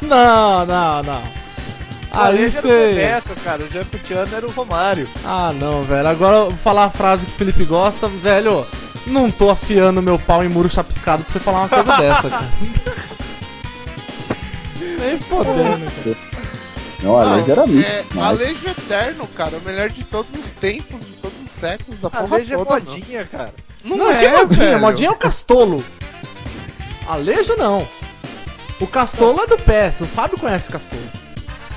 [0.08, 1.22] não, não, não.
[1.22, 1.22] O
[2.12, 2.60] Aí o você.
[2.62, 5.08] Bebeto, cara, o Giancutiano era o Romário.
[5.24, 6.08] Ah, não, velho.
[6.08, 8.66] Agora eu vou falar a frase que o Felipe gosta, velho.
[9.06, 12.46] Não tô afiando meu pau em muro chapiscado pra você falar uma coisa dessa, cara.
[14.80, 16.16] Nem fodendo, cara.
[17.02, 17.88] não, a Alejo era mito.
[17.88, 19.56] é, mas- Alejo Eterno, cara.
[19.56, 22.56] O melhor de todos os tempos, de todos os séculos, a A porra Alejo é
[22.56, 22.70] toda.
[22.70, 22.90] mano.
[22.90, 23.54] modinha, cara.
[23.84, 24.66] Não, Não, é, que modinha?
[24.66, 24.80] velho.
[24.80, 25.84] Modinha é o Castolo.
[27.08, 27.86] Alejo não.
[28.80, 31.02] O Castolo é do PS, o Fábio conhece o Castolo.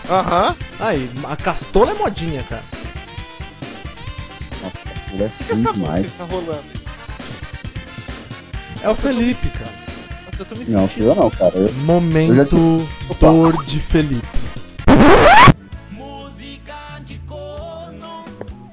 [0.09, 0.55] Aham.
[0.79, 2.63] Aí, a Castolo é modinha, cara.
[4.61, 4.77] Nossa,
[5.13, 5.77] ele é O que, que é essa demais.
[6.05, 6.63] música que tá rolando?
[8.81, 9.82] É o Felipe, cara.
[10.33, 11.05] Nossa, eu tô me Não, sentindo.
[11.05, 11.57] eu não, cara.
[11.57, 13.27] Eu, Momento Opa.
[13.27, 14.25] dor de Felipe.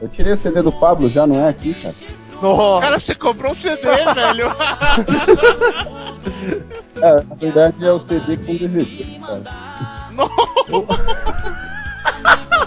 [0.00, 1.94] eu tirei o CD do Pablo, já não é aqui, cara.
[2.40, 2.86] Nossa.
[2.86, 3.82] Cara, você comprou um CD,
[4.14, 4.46] velho.
[7.02, 9.42] É, na verdade é o CD com DVD, cara.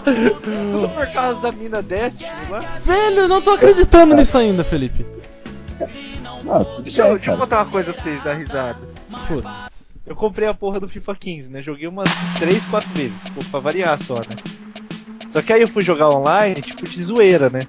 [0.03, 2.77] Tudo por causa da mina Destiny lá.
[2.85, 5.03] Velho, eu não tô acreditando nisso ainda, Felipe.
[6.49, 8.79] Ah, Deixa, bem, deixa eu contar uma coisa pra vocês dar risada.
[9.27, 9.47] Putz.
[10.05, 11.61] Eu comprei a porra do FIFA 15, né?
[11.61, 14.35] Joguei umas 3, 4 vezes, pô, pra variar só, né?
[15.29, 17.61] Só que aí eu fui jogar online, tipo, de zoeira, né?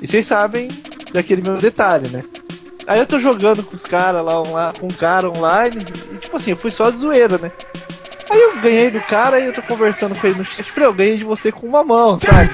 [0.00, 0.68] E vocês sabem
[1.12, 2.24] daquele meu detalhe, né?
[2.86, 5.76] Aí eu tô jogando com os caras lá, com um cara online,
[6.12, 7.52] e tipo assim, eu fui só de zoeira, né?
[8.62, 11.24] Ganhei do cara e eu tô conversando com ele no chat, falei, eu ganhei de
[11.24, 12.50] você com uma mão, sabe?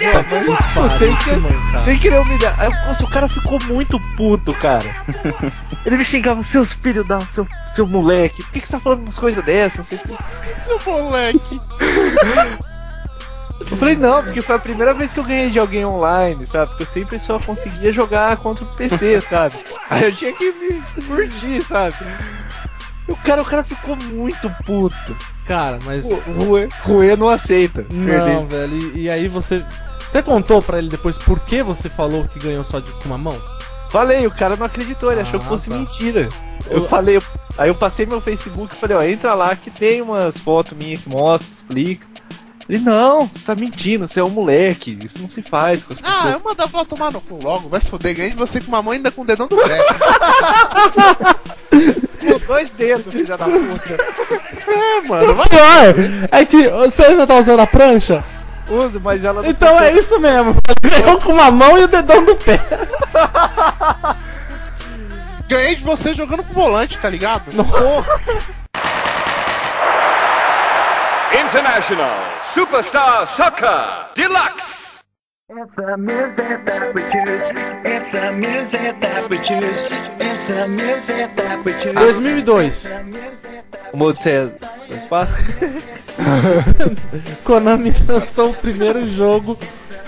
[0.74, 2.54] Pô, sem, querer, sem querer humilhar.
[2.58, 4.86] Aí, nossa, o cara ficou muito puto, cara.
[5.84, 9.02] Ele me xingava, seus filhos da, seu, seu moleque, por que, que você tá falando
[9.02, 9.90] umas coisas dessas?
[9.90, 10.16] Não sei.
[10.64, 11.60] Seu moleque.
[13.70, 16.70] Eu falei, não, porque foi a primeira vez que eu ganhei de alguém online, sabe?
[16.70, 19.56] Porque eu sempre só conseguia jogar contra o PC, sabe?
[19.90, 21.96] Aí eu tinha que me curtir, sabe?
[23.08, 25.16] E o cara, o cara ficou muito puto.
[25.46, 26.04] Cara, mas.
[26.04, 27.86] O Rue, Rue não aceita.
[27.90, 28.46] Não, perder.
[28.68, 28.96] velho.
[28.96, 29.64] E, e aí você.
[30.10, 33.38] Você contou pra ele depois por que você falou que ganhou só de uma mão?
[33.90, 35.76] Falei, o cara não acreditou, ele achou Ah, que fosse tá.
[35.76, 36.28] mentira.
[36.70, 37.22] Eu falei, eu-
[37.56, 41.00] aí eu passei meu Facebook e falei, ó, entra lá que tem umas fotos minhas
[41.00, 42.06] que mostra, explica.
[42.68, 46.00] Ele, não, você tá mentindo, você é um moleque, isso não se faz com as
[46.02, 46.34] Ah, pessoas.
[46.34, 47.68] eu mandava tomar no cu logo.
[47.70, 49.78] Vai se foder, ganhei de você com uma mão ainda com o dedão do pé.
[52.20, 53.96] Com dois dedos, filha da puta.
[54.66, 55.34] é, mano.
[55.34, 55.48] Vai.
[55.48, 58.22] Pior é que você ainda tá usando a prancha?
[58.68, 60.54] Uso, mas ela não Então é isso mesmo.
[60.82, 62.60] Ganhou com uma mão e o dedão do pé.
[65.48, 67.44] Ganhei de você jogando com volante, tá ligado?
[71.48, 72.10] International
[72.52, 74.62] Superstar Soccer Deluxe.
[75.48, 77.50] It's the music that we choose.
[77.84, 79.88] It's the music that we choose.
[80.20, 81.94] It's the music that we choose.
[81.94, 82.90] 2002.
[83.94, 84.52] O modo é
[84.90, 85.46] mais fácil?
[87.44, 89.56] Konami lançou o primeiro jogo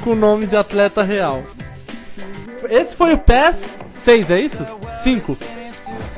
[0.05, 1.43] com o nome de atleta real.
[2.69, 4.67] Esse foi o PES 6, é isso?
[5.03, 5.39] 5.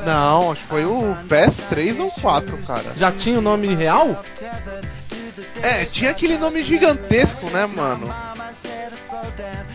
[0.04, 2.92] Não, acho que foi o PS3 ou 4, cara.
[2.96, 4.20] Já tinha o nome real?
[5.62, 8.12] É, tinha aquele nome gigantesco, né, mano?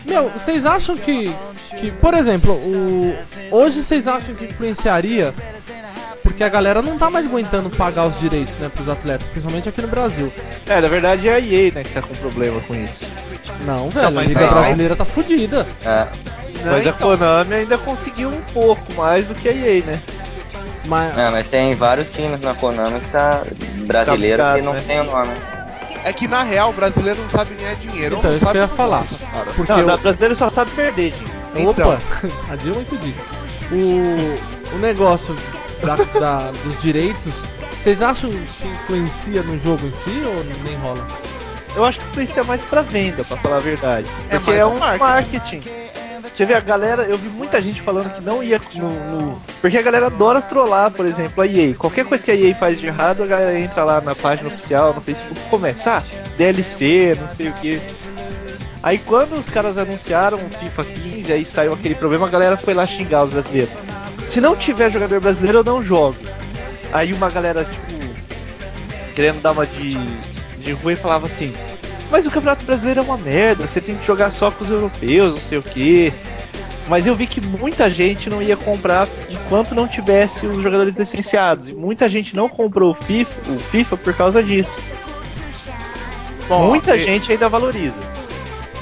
[0.04, 1.32] Meu, vocês acham que,
[1.80, 3.14] que por exemplo, o,
[3.50, 5.34] hoje vocês acham que influenciaria?
[6.22, 9.80] Porque a galera não tá mais aguentando pagar os direitos, né, pros atletas, principalmente aqui
[9.82, 10.32] no Brasil.
[10.66, 13.04] É, na verdade é a EA, né, que tá com problema com isso.
[13.64, 15.66] Não, velho, mas a Liga aí- Brasileira tá fudida.
[15.84, 16.06] É.
[16.64, 20.02] Não, Mas a então, Konami ainda conseguiu um pouco mais do que a EA, né?
[20.88, 23.44] Mas, É, mas tem vários times na Konami que tá
[23.86, 24.82] brasileiro Tá que não né?
[24.86, 25.32] tem o nome.
[26.04, 28.16] é que na real o brasileiro não sabe ganhar dinheiro.
[28.18, 28.98] Então, não isso sabe que eu ia falar.
[28.98, 29.50] passa, cara.
[29.54, 31.30] porque Não, o- brasileiro só sabe perder, gente.
[31.56, 31.90] Então.
[31.92, 32.00] Opa,
[32.50, 33.20] a Dilma que diga.
[33.70, 35.36] O, o negócio
[35.82, 37.34] da- da- dos direitos,
[37.82, 41.06] Vocês acham que influencia no jogo em si ou nem rola?
[41.76, 44.06] Eu acho que influencia mais pra venda, pra falar a verdade.
[44.30, 44.98] É Porque mais é um um marketing.
[45.04, 45.62] marketing.
[46.38, 49.76] Você vê a galera, eu vi muita gente falando que não ia no, no- Porque
[49.76, 51.74] a galera adora trollar, por exemplo, a EA.
[51.74, 54.94] Qualquer coisa que a EA faz de errado, a galera entra lá na página oficial,
[54.94, 56.02] no Facebook, começa, ah,
[56.36, 57.80] DLC, não sei o que.
[58.84, 62.72] Aí quando os caras anunciaram o FIFA 15, aí saiu aquele problema, a galera foi
[62.72, 63.74] lá xingar os brasileiros.
[64.28, 66.18] Se não tiver jogador brasileiro, eu não jogo.
[66.92, 68.14] Aí uma galera, tipo,
[69.16, 69.96] querendo dar uma de,
[70.58, 71.52] de ruim, falava assim:
[72.10, 75.34] Mas o Campeonato Brasileiro é uma merda, você tem que jogar só com os europeus,
[75.34, 76.12] não sei o que.
[76.88, 81.68] Mas eu vi que muita gente não ia comprar enquanto não tivesse os jogadores licenciados.
[81.68, 84.78] E muita gente não comprou o FIFA, o FIFA por causa disso.
[86.48, 88.08] Bom, muita e- gente ainda valoriza.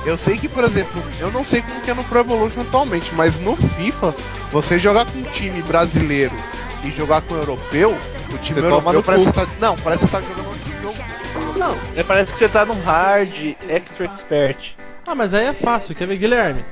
[0.04, 3.12] Eu sei que, por exemplo, eu não sei como que é no Pro Evolution atualmente,
[3.12, 4.14] mas no FIFA,
[4.52, 6.36] você jogar com um time brasileiro
[6.84, 7.90] e jogar com um europeu,
[8.32, 10.46] o time Você europeu parece que tá, Não, parece que tá jogando
[10.92, 11.58] jogo.
[11.58, 14.76] Não, é, parece que você tá num hard extra expert.
[15.06, 16.64] Ah, mas aí é fácil, quer ver, Guilherme?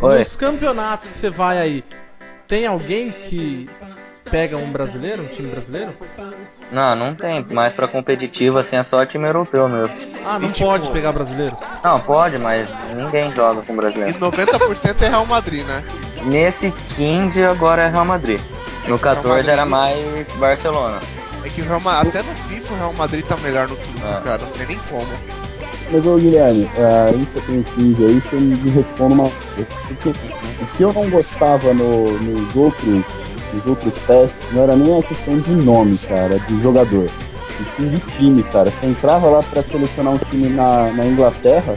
[0.00, 0.18] Oi.
[0.18, 1.84] Nos campeonatos que você vai aí,
[2.46, 3.68] tem alguém que
[4.30, 5.92] pega um brasileiro, um time brasileiro?
[6.70, 7.44] Não, não tem.
[7.50, 9.94] Mais pra competitivo, assim, é só time europeu mesmo.
[10.24, 11.56] Ah, não E, tipo, pode pegar brasileiro?
[11.82, 14.18] Não, pode, mas ninguém joga com E brasileiro.
[14.18, 15.82] 90% é Real Madrid, né?
[16.24, 18.40] Nesse 15 agora é Real Madrid.
[18.86, 21.00] No 14 era mais Barcelona.
[21.44, 23.98] É que o Real Ma- até no FIFA o Real Madrid tá melhor no 15,
[24.04, 24.20] Ah.
[24.24, 24.42] cara.
[24.42, 25.06] Não tem nem como.
[25.90, 29.68] Mas ô Guilherme, é, aí você tem 15 aí, você me responde uma coisa.
[30.60, 33.04] O que eu não gostava no, nos outros
[33.54, 37.08] nos outros testes não era nem a questão de nome, cara, de jogador.
[37.58, 38.70] E sim de time, cara.
[38.70, 41.74] Você entrava lá pra selecionar um time na, na Inglaterra,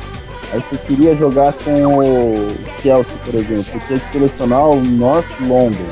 [0.51, 3.63] aí você queria jogar com o Chelsea, por exemplo.
[3.63, 5.85] Você tinha que selecionar o North London.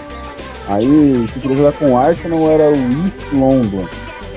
[0.70, 3.86] Aí você queria jogar com o Arsenal, era o East London.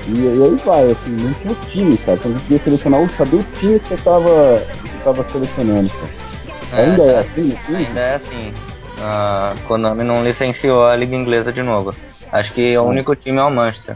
[0.07, 2.17] E, e aí vai, assim, não tinha o time, cara.
[2.17, 6.83] Você não conseguia selecionar o saber o time que você tava, que tava selecionando, cara.
[6.83, 7.75] Ainda é assim, assim?
[7.75, 8.53] Ainda é assim.
[8.99, 11.93] A Konami não licenciou a Liga Inglesa de novo.
[12.31, 13.95] Acho que o único time é o Manchester.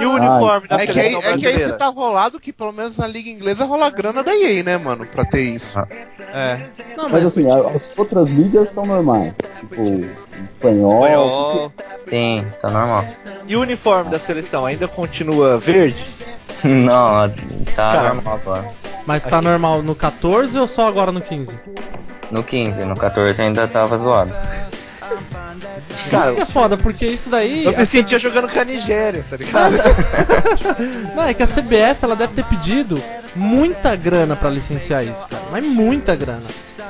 [0.00, 1.68] E o uniforme da É que, aí, seleção é que aí brasileira?
[1.70, 5.06] você tá rolado que pelo menos na Liga Inglesa rola grana da EA, né, mano?
[5.06, 5.78] Pra ter isso.
[6.34, 6.66] É.
[6.96, 9.34] Não, Mas mas assim, as outras ligas são normais.
[9.60, 11.04] Tipo, espanhol.
[11.06, 11.72] Espanhol.
[12.08, 13.04] Sim, tá normal.
[13.46, 16.04] E o uniforme da seleção ainda continua verde?
[16.64, 17.28] Não,
[17.74, 18.14] tá Cara.
[18.14, 18.70] normal agora.
[19.04, 21.58] Mas tá normal no 14 ou só agora no 15?
[22.30, 24.32] No 15, no 14 ainda tava zoado.
[26.10, 27.64] Cara, isso que é foda, porque isso daí.
[27.64, 29.74] Eu me sentia jogando com a Nigéria, tá ligado?
[31.14, 33.02] Não, é que a CBF ela deve ter pedido
[33.34, 35.42] muita grana pra licenciar isso, cara.
[35.50, 36.42] Mas muita grana.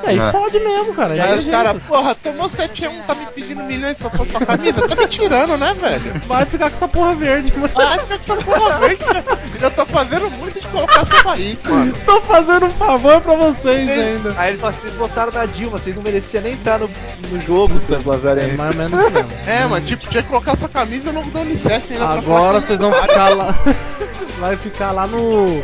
[0.04, 0.32] E aí É.
[0.32, 1.14] pode mesmo, cara.
[1.14, 3.96] E aí aí é os caras, porra, tomou 7 a 1, tá me pedindo milhões
[3.96, 4.88] pra pôr sua camisa?
[4.88, 6.20] Tá me tirando, né, velho?
[6.26, 7.72] Vai ficar com essa porra verde, mano.
[7.76, 9.24] Ah, fica com essa porra verde, né?
[9.60, 11.94] Eu tô fazendo muito de colocar essa país, mano.
[12.04, 14.34] Tô fazendo um favor pra vocês ainda.
[14.36, 16.90] Aí eles falam assim, vocês votaram na Dilma, vocês não mereciam nem entrar no,
[17.30, 18.46] no jogo, seus É Lazaré.
[18.56, 19.30] mais ou menos mesmo.
[19.46, 22.80] É, mano, tipo, tinha que colocar sua camisa no da Unicef ainda pra Agora vocês
[22.80, 23.54] vão ficar lá.
[24.40, 25.62] Vai ficar lá no.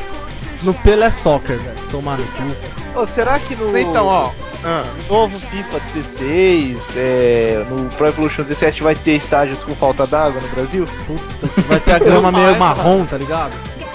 [0.62, 1.76] No Pelé Soccer, velho.
[1.90, 3.00] Tomar no cu.
[3.00, 4.32] Ô, será que no Então, ó.
[4.64, 10.40] ah, novo FIFA 16, é, no Pro Evolution 17 vai ter estágios com falta d'água
[10.40, 10.86] no Brasil?
[11.06, 13.52] Puta, que vai ter a grama meio marrom, tá ligado?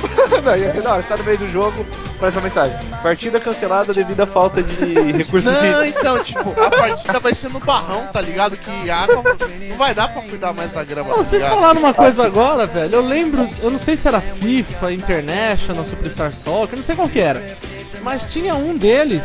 [0.44, 1.86] não, ia ser da hora, você tá no meio do jogo,
[2.20, 2.78] faz uma mensagem.
[3.02, 6.00] Partida cancelada devido à falta de recursos Não, hídricos.
[6.02, 8.58] então, tipo, a partida vai ser no barrão, tá ligado?
[8.58, 9.24] Que água
[9.70, 12.66] não vai dar pra cuidar mais da grama, Ô, tá vocês falaram uma coisa agora,
[12.66, 12.96] velho.
[12.96, 17.20] Eu lembro, eu não sei se era FIFA, International, Superstar Soccer, não sei qual que
[17.20, 17.58] era.
[18.02, 19.24] Mas tinha um deles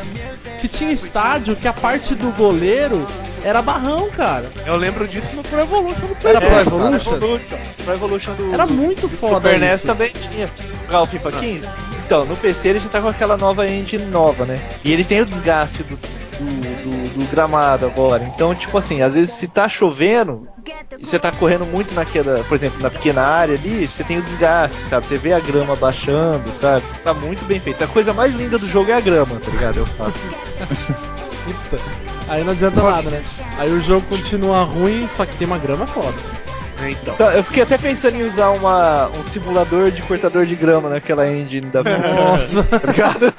[0.60, 3.06] que tinha estádio que a parte do goleiro
[3.44, 4.50] era barrão, cara.
[4.66, 6.76] Eu lembro disso no Pro Evolution do Play Era Pro 10, cara.
[6.76, 7.14] Evolution?
[7.16, 7.56] Evolution.
[7.84, 10.48] Pro Evolution do, Era muito do foda Super NES também tinha.
[10.86, 11.68] Jogar o FIFA 15?
[12.06, 14.58] Então, no PC ele já tá com aquela nova engine nova, né?
[14.82, 18.24] E ele tem o desgaste do, do, do- do gramado agora.
[18.34, 20.48] Então, tipo assim, às vezes se tá chovendo
[20.98, 24.22] e você tá correndo muito naquela, por exemplo, na pequena área ali, você tem o
[24.22, 25.06] desgaste, sabe?
[25.06, 26.84] Você vê a grama baixando, sabe?
[27.04, 27.82] Tá muito bem feito.
[27.84, 29.78] A coisa mais linda do jogo é a grama, tá ligado?
[29.78, 30.12] Eu falo.
[31.44, 31.78] Puta.
[32.28, 33.22] Aí não adianta nada, né?
[33.56, 36.16] Aí o jogo continua ruim, só que tem uma grama foda.
[36.86, 37.14] Então.
[37.14, 41.26] Então, eu fiquei até pensando em usar uma, um simulador de cortador de grama naquela
[41.28, 42.62] engine da Nossa.
[42.78, 43.34] tá ligado?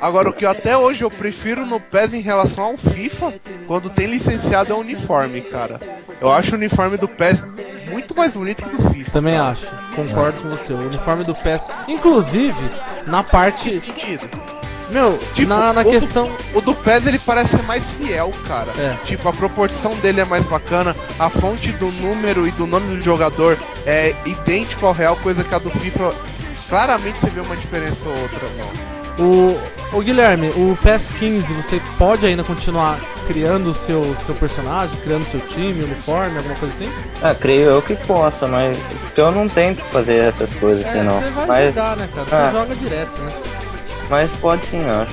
[0.00, 3.32] Agora, o que até hoje eu prefiro no PES em relação ao FIFA,
[3.66, 5.80] quando tem licenciado é o uniforme, cara.
[6.20, 7.46] Eu acho o uniforme do PES
[7.94, 9.10] muito mais bonito que do FIFA.
[9.10, 9.66] Também acho.
[9.96, 10.72] Concordo com você.
[10.72, 12.70] O uniforme do PES, inclusive,
[13.06, 14.28] na parte sentido.
[14.90, 16.30] Meu, Tipo, na, na o do- questão.
[16.54, 18.70] O do PES ele parece ser mais fiel, cara.
[18.78, 18.96] É.
[19.04, 23.00] Tipo, a proporção dele é mais bacana, a fonte do número e do nome do
[23.02, 26.14] jogador é idêntico ao real, coisa que a do FIFA
[26.68, 28.93] claramente você vê uma diferença ou outra, não.
[29.18, 29.56] O,
[29.96, 35.40] o Guilherme, o PS15, você pode ainda continuar criando o seu, seu personagem, criando seu
[35.40, 36.90] time, uniforme, alguma coisa assim?
[37.22, 41.18] Ah, creio eu que possa, mas porque eu não tento fazer essas coisas assim, não.
[41.20, 42.26] você vai Mas, jogar, né, cara?
[42.26, 42.50] Você Ah.
[42.52, 43.32] joga direto, né?
[44.10, 45.12] mas pode sim, eu acho.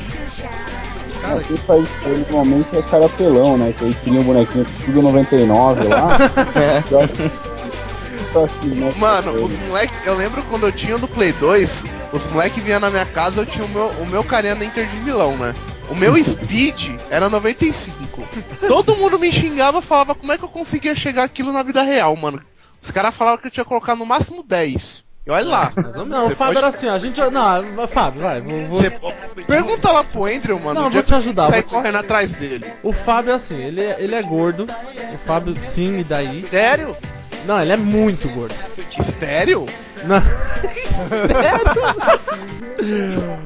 [1.22, 1.86] Cara, Quem faz
[2.32, 3.72] normalmente é cara pelão, né?
[3.78, 6.18] Que aí cria um bonequinho tudo 99 lá.
[6.90, 7.51] Só
[8.98, 12.90] Mano, os moleque, eu lembro quando eu tinha do Play 2, os moleque vinham na
[12.90, 15.54] minha casa, eu tinha o meu, o meu carinha na Inter de Milão, né?
[15.90, 18.24] O meu speed era 95.
[18.68, 22.16] Todo mundo me xingava, falava como é que eu conseguia chegar aquilo na vida real,
[22.16, 22.42] mano.
[22.82, 25.04] Os caras falavam que eu tinha que colocar no máximo 10.
[25.28, 25.74] E olha lá.
[26.08, 27.20] Não, o Fábio pode- era assim, ó, a gente.
[27.22, 28.42] Não, Fábio, vai.
[28.42, 28.90] Vou, vou- Você
[29.46, 30.82] pergunta lá pro Andrew, mano.
[30.82, 32.66] Não, vou te ajudar, Sai vou te- correndo atrás dele.
[32.82, 34.64] O Fábio é assim, ele, é- ele é gordo.
[35.14, 36.42] O Fábio, sim, e daí?
[36.42, 36.96] Sério?
[37.46, 38.56] Não, ele é muito gordo.
[38.98, 39.68] Estéreo?
[40.06, 40.22] Não.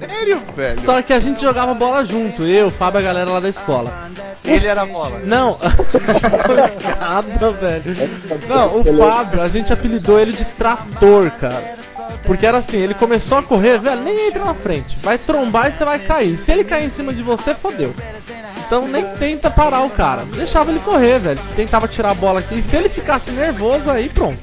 [0.08, 0.79] Sério, velho?
[0.79, 3.49] Só que a gente jogava bola junto, eu, o Fábio e a galera lá da
[3.49, 4.10] escola.
[4.43, 5.19] Ele era bola.
[5.23, 5.58] Não,
[6.99, 7.95] nada, velho.
[8.47, 11.75] Não, o Fábio, a gente apelidou ele de trator, cara.
[12.23, 14.97] Porque era assim, ele começou a correr, velho, nem entra na frente.
[15.01, 16.38] Vai trombar e você vai cair.
[16.38, 17.93] Se ele cair em cima de você, fodeu.
[18.65, 20.25] Então nem tenta parar o cara.
[20.25, 21.39] Deixava ele correr, velho.
[21.56, 22.60] Tentava tirar a bola aqui.
[22.60, 24.39] E se ele ficasse nervoso, aí pronto.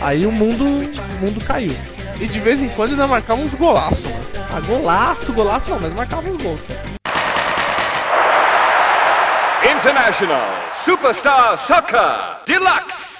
[0.00, 1.74] Aí o mundo, o mundo caiu.
[2.20, 4.24] E de vez em quando ainda marcava uns golaços, mano.
[4.52, 6.60] Ah, golaço, golaço não, mas marcava os gols.
[6.66, 6.94] cara.
[9.64, 10.42] International
[10.84, 13.13] Superstar Soccer Deluxe.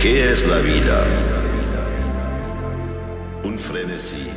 [0.00, 1.04] ¿Qué es la vida?
[3.44, 4.30] Un frenesí.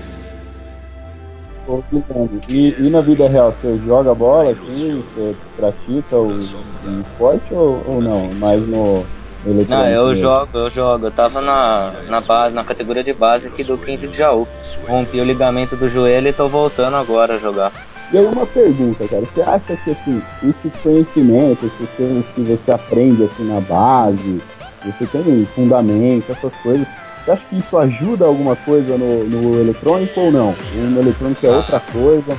[2.50, 5.02] E, e na vida real, você joga bola assim?
[5.16, 8.30] Você pratica o, o esporte ou, ou não?
[8.34, 9.06] Mais no,
[9.46, 9.70] no eletrônico?
[9.70, 10.22] Não, eu mesmo?
[10.22, 11.08] jogo, eu jogo.
[11.08, 14.46] Eu tava na, na base, na categoria de base aqui do 15 de Jaú.
[14.86, 17.72] Rompi o ligamento do joelho e tô voltando agora a jogar.
[18.12, 19.24] E aí uma pergunta, cara.
[19.24, 24.42] Você acha que assim, esse conhecimento, esse coisas que você aprende assim na base,
[24.92, 26.88] você tem fundamento, essas coisas,
[27.24, 30.56] você acha que isso ajuda alguma coisa no, no eletrônico ou não?
[30.74, 31.54] No eletrônico é Ah.
[31.58, 32.38] outra coisa.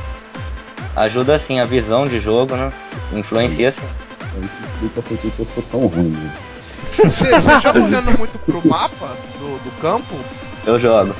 [0.97, 2.71] Ajuda sim a visão de jogo, né?
[3.13, 3.87] Influencia sim.
[4.43, 6.11] Isso explica por que eu sou tão ruim.
[6.11, 6.31] né?
[7.05, 10.15] Você, você joga olhando muito pro mapa do, do campo?
[10.67, 11.15] Eu jogo.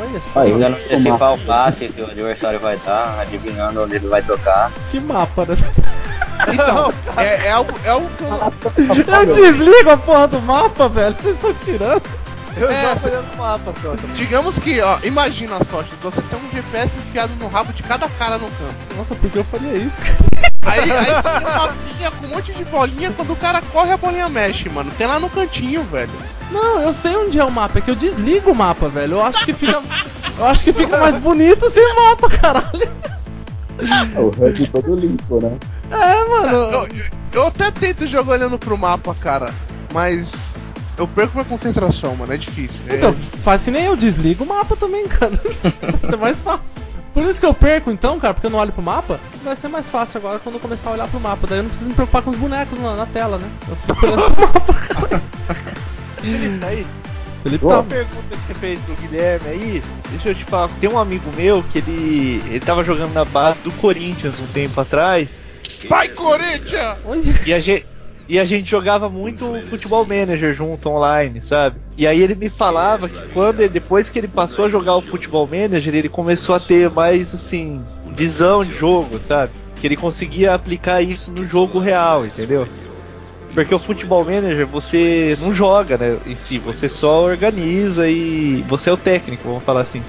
[0.00, 4.08] Olha só, Ah, eu antecipar o passe que o adversário vai dar, adivinhando onde ele
[4.08, 4.72] vai tocar.
[4.90, 5.56] que mapa, né?
[6.54, 11.14] Então, é, é algo, é algo que eu, Eu desligo a porra do mapa, velho.
[11.16, 12.02] Vocês estão tirando.
[12.56, 13.94] Eu É, jogo cê- olhando o mapa só.
[14.14, 18.08] Digamos que, ó, imagina a sorte, você tem um GPS enfiado no rabo de cada
[18.10, 18.74] cara no campo.
[18.96, 19.96] Nossa, por que eu faria isso,
[20.66, 23.90] Aí, aí você tem uma pinha com um monte de bolinha, quando o cara corre
[23.92, 24.90] a bolinha mexe, mano.
[24.96, 26.10] Tem lá no cantinho, velho.
[26.52, 29.14] Não, eu sei onde é o mapa, é que eu desligo o mapa, velho.
[29.14, 29.82] Eu acho que fica.
[30.38, 32.88] Eu acho que fica mais bonito sem mapa, caralho.
[34.14, 35.56] É o HUD todo limpo, né?
[35.90, 36.48] É, mano.
[36.48, 36.88] Eu,
[37.32, 39.54] eu até tento jogar olhando pro mapa, cara,
[39.92, 40.32] mas
[40.96, 42.32] eu perco minha concentração, mano.
[42.32, 42.80] É difícil.
[42.88, 45.38] É- Então, faz que nem eu, desligo o mapa também, cara.
[45.80, 46.82] Vai ser mais fácil.
[47.12, 49.20] Por isso que eu perco então, cara, porque eu não olho pro mapa.
[49.44, 51.46] Vai ser mais fácil agora quando eu começar a olhar pro mapa.
[51.46, 53.48] Daí eu não preciso me preocupar com os bonecos na, na tela, né?
[53.68, 55.22] Eu fico olhando pro mapa, cara.
[56.20, 56.86] Felipe, tá aí?
[57.44, 57.82] Felipe Uma tá.
[57.82, 61.62] pergunta que você fez pro Guilherme aí, deixa eu te falar, tem um amigo meu
[61.62, 65.28] que ele, ele tava jogando na base do Corinthians um tempo atrás,
[65.88, 66.98] Vai, Corinthians!
[67.46, 67.86] E a gente,
[68.28, 71.80] e a gente jogava muito futebol manager junto online, sabe?
[71.96, 75.02] E aí ele me falava que quando ele- depois que ele passou a jogar o
[75.02, 77.84] futebol manager, ele começou a ter mais assim,
[78.16, 79.52] visão de jogo, sabe?
[79.78, 82.66] Que ele conseguia aplicar isso no jogo real, entendeu?
[83.54, 88.90] Porque o futebol manager você não joga, né, em si, você só organiza e você
[88.90, 90.02] é o técnico, vamos falar assim.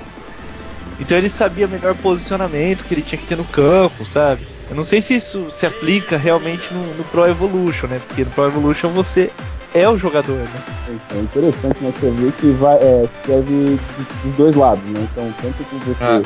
[0.99, 4.47] Então ele sabia melhor posicionamento que ele tinha que ter no campo, sabe?
[4.69, 8.01] Eu não sei se isso se aplica realmente no, no Pro Evolution, né?
[8.07, 9.31] Porque no Pro Evolution você
[9.73, 10.61] é o jogador, né?
[10.89, 11.93] Então, é interessante, né?
[11.99, 13.77] Você vê que vai, é, serve
[14.23, 15.07] dos- dois lados, né?
[15.11, 16.21] Então, tanto que você, Ah.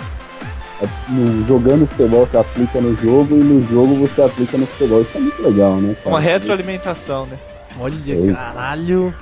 [0.81, 5.01] é, no- jogando futebol, você aplica no jogo, e no jogo você aplica no futebol.
[5.01, 5.95] Isso é muito legal, né?
[6.03, 6.15] cara?
[6.15, 7.37] Uma retroalimentação, né?
[7.79, 8.33] Olha, Ei.
[8.33, 9.13] caralho.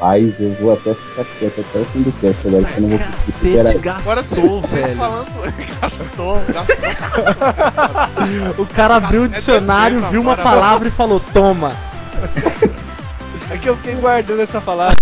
[0.00, 2.90] Mas eu vou até ficar quieto até o fim do cast agora, que eu não
[2.90, 3.76] vou conseguir superar.
[3.76, 4.96] Agora gastou, vocês velho.
[4.96, 5.28] falando.
[5.80, 6.76] gastou, gastou.
[8.62, 11.72] O cara abriu o dicionário, viu uma palavra e falou: Toma.
[13.50, 14.96] É É que eu fiquei guardando essa palavra.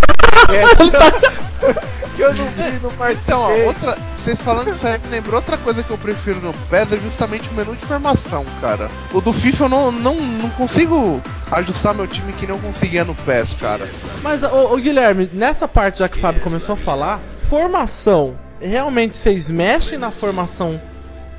[2.17, 3.99] que eu não vi no Então, ó, outra.
[4.17, 7.49] Vocês falando isso aí me lembrou outra coisa que eu prefiro no PES é justamente
[7.51, 8.91] o menu de formação, cara.
[9.13, 13.15] O do FIFA eu não, não, não consigo ajustar meu time que não conseguia no
[13.15, 13.89] PES, cara.
[14.23, 19.17] Mas, ô, ô, Guilherme, nessa parte já que o Fábio começou a falar, formação, realmente
[19.17, 20.81] vocês mexem na formação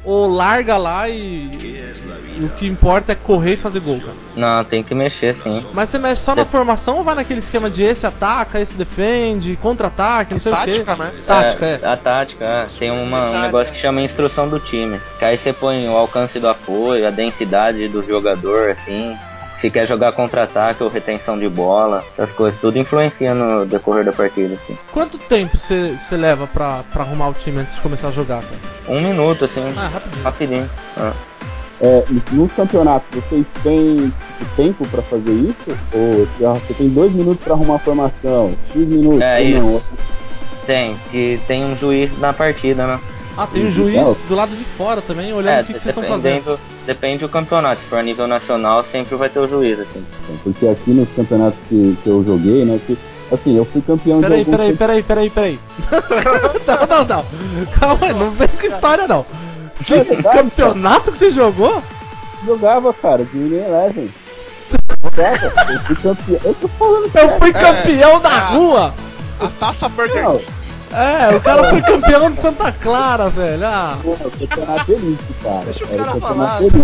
[0.08, 1.51] ou larga lá e,
[2.38, 4.14] e o que importa é correr e fazer gol, cara?
[4.38, 5.66] Não, tem que mexer sim.
[5.74, 9.58] Mas você mexe só na formação ou vai naquele esquema de esse ataca, esse defende,
[9.58, 11.03] contra-ataque, não sei Tática, o quê?
[11.03, 11.14] né?
[11.26, 11.80] Tática, é.
[11.84, 12.68] A tática, é.
[12.80, 14.97] tem uma, um negócio que chama instrução do time.
[15.20, 19.14] Que aí você põe o alcance do apoio, a densidade do jogador, assim.
[19.60, 24.12] Se quer jogar contra-ataque ou retenção de bola, essas coisas, tudo influencia no decorrer da
[24.12, 24.78] partida, assim.
[24.91, 28.60] Quanto tempo você leva pra, pra arrumar o time antes de começar a jogar, cara?
[28.88, 30.24] Um minuto, assim, Ah, rapidinho.
[30.24, 30.70] rapidinho.
[30.97, 31.14] Ah.
[31.80, 34.12] É, nos campeonatos, vocês têm
[34.55, 35.78] tempo pra fazer isso?
[35.93, 38.55] Ou ah, você tem dois minutos pra arrumar a formação?
[38.72, 39.22] X minutos?
[39.22, 39.82] É, ou não?
[40.66, 42.99] Tem, que tem um juiz na partida, né?
[43.38, 44.06] Ah, tem um Legal.
[44.06, 46.60] juiz do lado de fora também, olhando É, o que, que vocês estão fazendo.
[46.88, 47.82] depende do campeonato.
[47.82, 50.04] Se for a nível nacional, sempre vai ter o juiz, assim.
[50.44, 52.80] Porque aqui nos campeonatos que, que eu joguei, né?
[52.88, 52.98] Que,
[53.32, 55.60] assim, eu fui campeão Peraí, de alguns peraí, peraí, peraí, peraí.
[56.68, 57.26] não, não, não.
[57.80, 59.26] Calma aí, não vem com história não.
[59.86, 61.82] Que É verdade, campeonato que você jogou?
[62.46, 64.10] jogava, cara, de Winning Eleven.
[65.04, 66.40] Jogava, eu fui campeão.
[66.44, 67.38] Eu tô falando Eu sério.
[67.40, 68.56] fui campeão da é.
[68.58, 68.94] rua.
[69.40, 70.46] A taça Burger King.
[70.92, 73.66] É, o cara foi campeão de Santa Clara, velho.
[73.66, 75.66] Ah, pô, campeonato elite, cara.
[75.66, 76.62] Deixa o Era cara falar.
[76.62, 76.78] elite.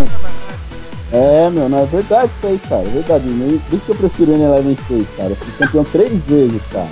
[1.12, 2.82] É, meu, não é verdade isso aí, cara.
[2.82, 3.24] É verdade.
[3.70, 5.30] Por isso que eu prefiro o N11 6, cara.
[5.30, 6.88] Eu fui campeão três vezes, cara.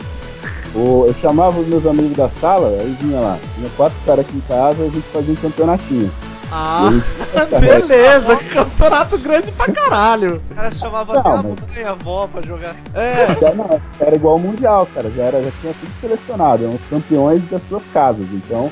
[0.74, 3.38] O- eu chamava os meus amigos da sala, aí vinha lá.
[3.56, 6.12] Tinha quatro caras aqui em casa e a gente fazia um campeonatinho.
[6.52, 6.90] Ah
[7.60, 8.36] beleza.
[8.54, 10.42] Campeonato grande pra caralho.
[10.52, 11.46] O cara chamava Não, até a mas-
[11.76, 12.76] mãe, a avó pra jogar.
[12.94, 13.28] É.
[13.40, 15.10] Já, não, era igual ao Mundial, cara.
[15.12, 16.64] Já, era, já tinha tudo selecionado.
[16.64, 18.26] Eram os campeões das suas casas.
[18.34, 18.72] Então,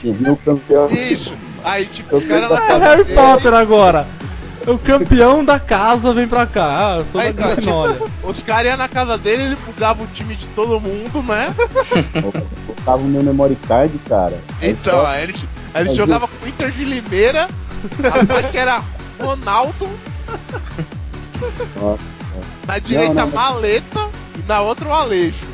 [0.00, 0.86] tinha vinha o campeão.
[0.86, 1.34] Isso.
[1.62, 4.06] Aí, tipo, os caras na É casa Harry dele- Potter agora.
[4.66, 6.64] O campeão da casa vem pra cá.
[6.94, 7.98] Ah, eu sou Aí, da cara, Grifinória.
[8.22, 11.54] Os caras iam na casa dele, ele bugava o time de todo mundo, né?
[12.66, 14.38] Botava o meu memory card, cara.
[14.62, 15.34] Aí Então, só- aí ele,
[15.80, 17.48] ele Mas jogava com o Inter de Limeira,
[18.02, 18.82] rapaz que era
[19.20, 19.88] Ronaldo,
[21.80, 22.02] Nossa.
[22.66, 23.32] na direita não, não.
[23.34, 24.08] Maleta
[24.38, 25.46] e na outra o Aleixo.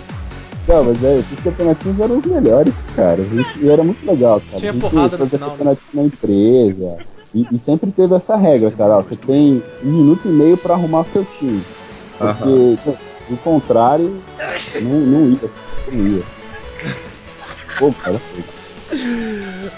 [0.69, 3.21] Não, mas é, esses campeonatinhos eram os melhores, cara.
[3.23, 4.59] A gente- E era muito legal, cara.
[4.59, 5.57] Tinha a gente porrada no fazia final, né?
[5.57, 6.99] campeonatinho na empresa.
[7.35, 8.99] E, e sempre teve essa regra, cara.
[8.99, 11.63] ó, você tem um minuto e meio pra arrumar o seu time.
[12.19, 12.95] Porque, pô,
[13.29, 14.21] do contrário,
[14.83, 15.51] não, não ia.
[15.91, 16.23] Não ia.
[17.79, 18.45] Pô, cara, foi.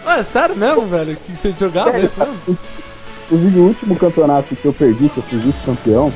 [0.06, 1.16] Ah, é sério mesmo, velho?
[1.16, 2.58] Que você jogava isso mesmo?
[3.26, 6.12] Inclusive, o último campeonato que eu perdi, que eu fui vice-campeão,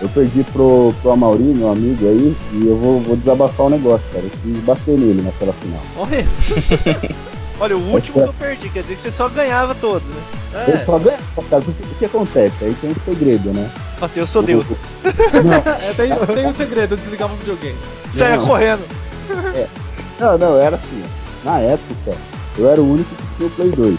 [0.00, 4.04] eu perdi pro, pro Amauri, meu amigo aí, e eu vou, vou desabafar o negócio,
[4.12, 4.24] cara.
[4.24, 5.80] Eu quis bater nele naquela final.
[5.96, 7.14] Olha isso.
[7.58, 10.16] Olha, o último que eu perdi, quer dizer que você só ganhava todos, né?
[10.68, 12.64] Eu É, só ganhava, O que acontece?
[12.64, 13.70] Aí tem um segredo, né?
[14.00, 14.66] Assim, eu sou Deus.
[15.02, 17.78] Não, é tem, tem um segredo, eu desligava o videogame.
[18.12, 18.82] Saia correndo.
[20.20, 21.04] não, não, era assim.
[21.44, 22.12] Na época,
[22.58, 23.98] eu era o único que tinha o Play 2.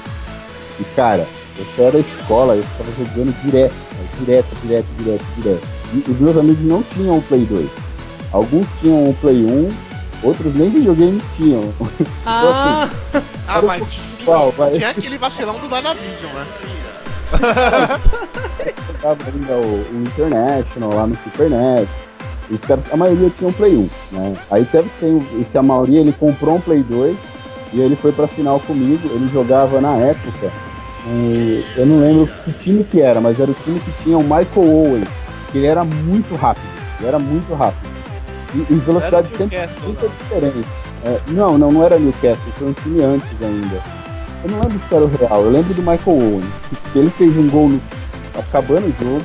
[0.79, 1.27] E, cara,
[1.57, 3.73] eu saía da escola, eu ficava jogando direto,
[4.19, 5.67] direto, direto, direto, direto.
[5.93, 7.69] E os meus amigos não tinham o Play 2.
[8.31, 9.69] Alguns tinham o Play 1,
[10.23, 11.73] outros nem videogame tinham.
[12.25, 12.89] Ah,
[13.47, 14.71] Ah, Era mas o tinha, qual, vai?
[14.71, 16.45] tinha aquele vacilão do Danavision, né?
[19.01, 21.87] jogava ainda o, o International lá no Super NES.
[22.49, 22.59] E
[22.93, 24.35] a maioria tinha um Play 1, né?
[24.51, 27.17] Aí teve que ter esse a maioria, ele comprou um Play 2
[27.73, 29.09] e ele foi pra final comigo.
[29.11, 30.51] Ele jogava na época,
[31.75, 34.47] eu não lembro que time que era, mas era o time que tinha o Michael
[34.55, 35.03] Owen,
[35.51, 36.67] que ele era muito rápido,
[36.99, 37.87] ele era muito rápido.
[38.55, 40.67] E, e velocidade sempre muito diferente.
[41.05, 43.81] É, não, não, não era Newcastle, foi um time antes ainda.
[44.43, 46.43] Eu não lembro se era o Real, eu lembro do Michael Owen,
[46.91, 47.81] que ele fez um gol no,
[48.37, 49.23] acabando o jogo.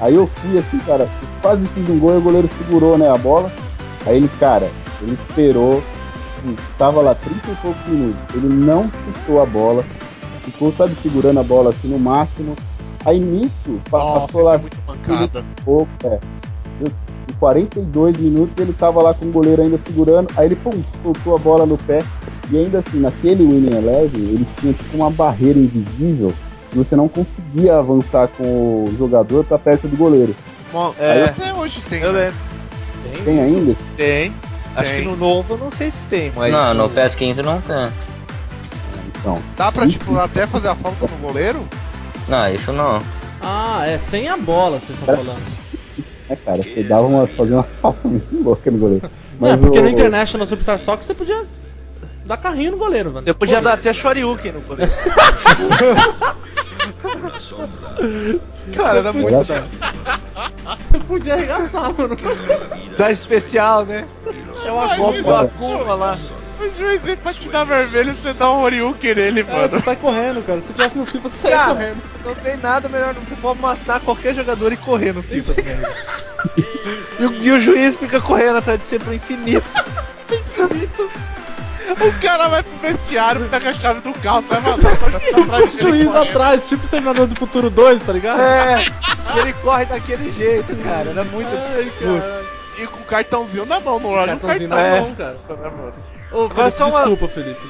[0.00, 1.08] Aí eu fui assim, cara,
[1.40, 3.50] quase fiz um gol e o goleiro segurou, né, a bola.
[4.06, 4.68] Aí ele, cara,
[5.00, 5.82] ele esperou,
[6.38, 8.20] assim, tava lá 30 e poucos minutos.
[8.34, 9.84] Ele não chutou a bola,
[10.44, 12.56] ficou, sabe, segurando a bola assim no máximo.
[13.04, 15.44] Aí nisso, Nossa, passou isso lá é muito mancada.
[15.64, 16.18] pouco, é.
[17.28, 20.72] Em 42 minutos ele tava lá com o goleiro ainda segurando, aí ele pum,
[21.02, 22.02] soltou a bola no pé.
[22.50, 26.32] E ainda assim, naquele Winning Eleven, ele tinha tipo uma barreira invisível
[26.70, 30.34] que você não conseguia avançar com o jogador pra perto do goleiro.
[30.72, 31.24] Mo- É.
[31.24, 32.02] Até hoje tem.
[32.02, 32.20] Eu né?
[32.26, 32.36] lembro.
[33.14, 33.76] Tem, Tem ainda?
[33.96, 34.32] Tem.
[34.76, 35.00] Acho Tem.
[35.02, 36.52] que no novo eu não sei se tem, mas.
[36.52, 37.88] Não, no PES 15 não tem.
[39.20, 39.42] Então.
[39.56, 41.66] Dá pra, tipo, até fazer a falta no goleiro?
[42.28, 43.00] Não, isso não.
[43.40, 45.38] ah, é sem a bola, vocês estão falando.
[46.28, 46.62] né, cara?
[46.62, 49.10] Você dava uma, fazia uma falta muito louca no goleiro.
[49.40, 51.44] Não, é porque o- no International Superstar Soccer você podia
[52.26, 53.26] dar carrinho no goleiro, mano.
[53.26, 54.92] Eu podia dar até Shoryuken no goleiro.
[58.74, 59.62] Cara, era muito da
[60.76, 62.16] Você podia arregaçar, mano.
[62.96, 64.06] Da especial, né?
[64.64, 65.34] É uma meu do.
[65.34, 66.16] Akuma lá.
[66.58, 69.68] O juiz pra te dar vermelho você dá um Oriuken nele, É, mano.
[69.68, 70.62] você sai correndo, cara.
[70.62, 72.02] Se tivesse no FIFA, você saia Cara, correndo.
[72.24, 73.22] não tem nada melhor, não.
[73.22, 75.52] você pode matar qualquer jogador e correr no FIFA.
[75.54, 75.76] também.
[77.20, 79.66] e, o, e o juiz fica correndo atrás de você pro infinito.
[81.92, 84.96] O cara vai pro vestiário, pega a chave do carro, vai matar
[85.46, 88.40] pra O juiz atrás, tipo Exterminador do Futuro 2, tá ligado?
[88.40, 88.84] É,
[89.38, 91.10] ele corre daquele jeito, cara.
[91.10, 91.48] Era muito.
[91.74, 92.42] Ai, cara.
[92.78, 94.94] E com o cartãozinho na mão, não olha o Cartãozinho cartão.
[94.94, 95.38] na mão, cara.
[96.32, 97.60] Ô, Agora Felipe, só uma- desculpa, Felipe.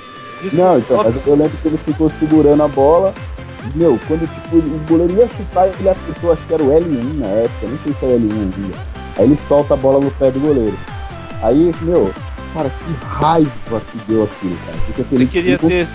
[0.52, 3.14] Não, então, mas eu lembro que ele ficou segurando a bola.
[3.74, 7.26] Meu, quando tipo, o goleiro ia chutar, ele apertou, acho que era o L1 na
[7.26, 8.76] época, não sei se era o L1 ainda.
[9.18, 10.78] Aí ele solta a bola no pé do goleiro.
[11.42, 12.12] Aí, meu,
[12.56, 14.78] cara, que raiva que deu aquilo, cara.
[14.86, 15.88] Porque Ele queria ficou- ter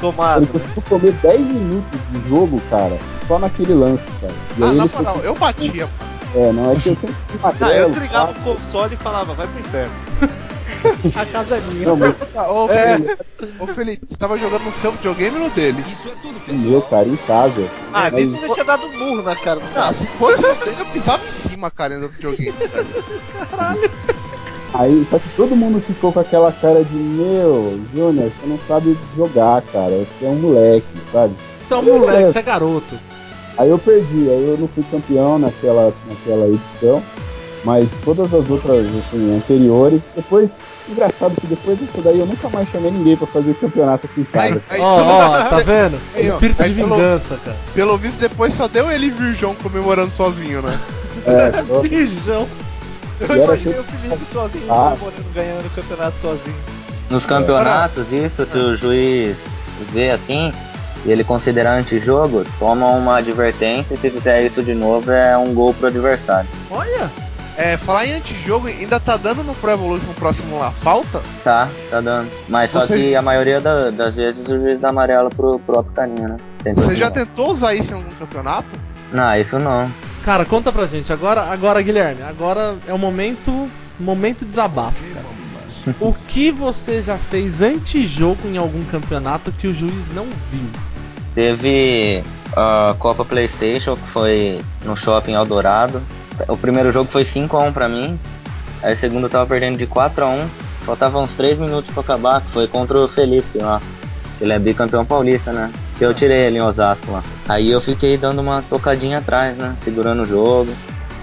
[0.00, 0.42] tomado.
[0.44, 0.60] Ele né?
[0.74, 4.32] conseguiu comer 10 minutos de jogo, cara, só naquele lance, cara.
[4.58, 5.88] E Ah, aí na ele moral, eu batia.
[6.34, 8.40] É, não, é que eu sempre fui Ah, eu magrelo, desligava tá?
[8.40, 9.92] o console e falava, vai pro inferno.
[11.14, 11.86] A casa é minha.
[11.88, 12.96] Não, mas Tá, Ô, É.
[12.96, 13.16] Felipe,
[13.58, 15.84] ô Felipe, você tava jogando no seu videogame ou no dele?
[16.48, 17.68] o meu, cara, em casa.
[17.92, 19.92] Ah, Mas- nisso já tinha dado um murro na cara do Ah, cara.
[19.92, 22.52] se fosse no dele, eu pisava em cima, cara, do videogame.
[22.52, 22.86] velho.
[24.72, 28.96] Aí, só que todo mundo ficou com aquela cara de, meu, Júnior, você não sabe
[29.16, 31.34] jogar, cara, você é um moleque, sabe?
[31.66, 32.94] Você é um moleque, você é garoto.
[33.58, 37.02] Aí eu perdi, aí eu não fui campeão naquela, naquela edição,
[37.64, 40.48] mas todas as outras, assim, anteriores, depois,
[40.88, 44.24] engraçado que depois disso daí eu nunca mais chamei ninguém pra fazer campeonato aqui em
[44.24, 44.62] casa.
[44.78, 46.00] Ó, pelo, ó, tá vendo?
[46.14, 47.56] Aí, ó, Espírito aí de pelo- vingança, cara.
[47.74, 50.78] pelo visto, depois só deu ele e Virgão comemorando sozinho, né?
[51.26, 52.46] É, Bijão.
[53.20, 54.96] Eu E imaginei que- o Felipe sozinho, Ah.
[55.34, 56.56] ganhando o campeonato sozinho.
[57.10, 59.36] Nos campeonatos, isso, se o juiz
[59.92, 60.52] vê assim
[61.04, 65.52] e ele considerar antijogo, toma uma advertência e se fizer isso de novo é um
[65.52, 66.48] gol pro adversário.
[66.70, 67.10] Olha.
[67.56, 71.20] É, falar em antijogo, ainda tá dando no Pro Evolution próximo lá falta?
[71.44, 72.30] Tá, tá dando.
[72.48, 75.92] Mas só Você- que a maioria da- das vezes o juiz dá amarelo pro próprio
[75.92, 76.36] carinha, né?
[76.64, 78.74] Tem Você já tentou usar isso em algum campeonato?
[79.12, 79.90] Não, isso não.
[80.24, 81.12] Cara, conta pra gente.
[81.12, 83.68] Agora, agora Guilherme, agora é o momento.
[83.98, 85.40] Momento desabafo, cara.
[85.98, 90.68] O que você já fez antijogo em algum campeonato que o juiz não viu?
[91.34, 92.22] Teve
[92.54, 96.02] a Copa Playstation, que foi no shopping Eldorado.
[96.48, 98.18] O primeiro jogo foi 5x1 pra mim.
[98.82, 100.46] Aí o segundo eu tava perdendo de 4x1.
[100.84, 103.80] Faltavam uns 3 minutos pra acabar, que foi contra o Felipe lá.
[104.40, 105.70] Ele é bicampeão paulista, né?
[106.00, 107.22] Que eu tirei ele em Osasco lá.
[107.46, 109.76] Aí eu fiquei dando uma tocadinha atrás, né?
[109.84, 110.72] Segurando o jogo.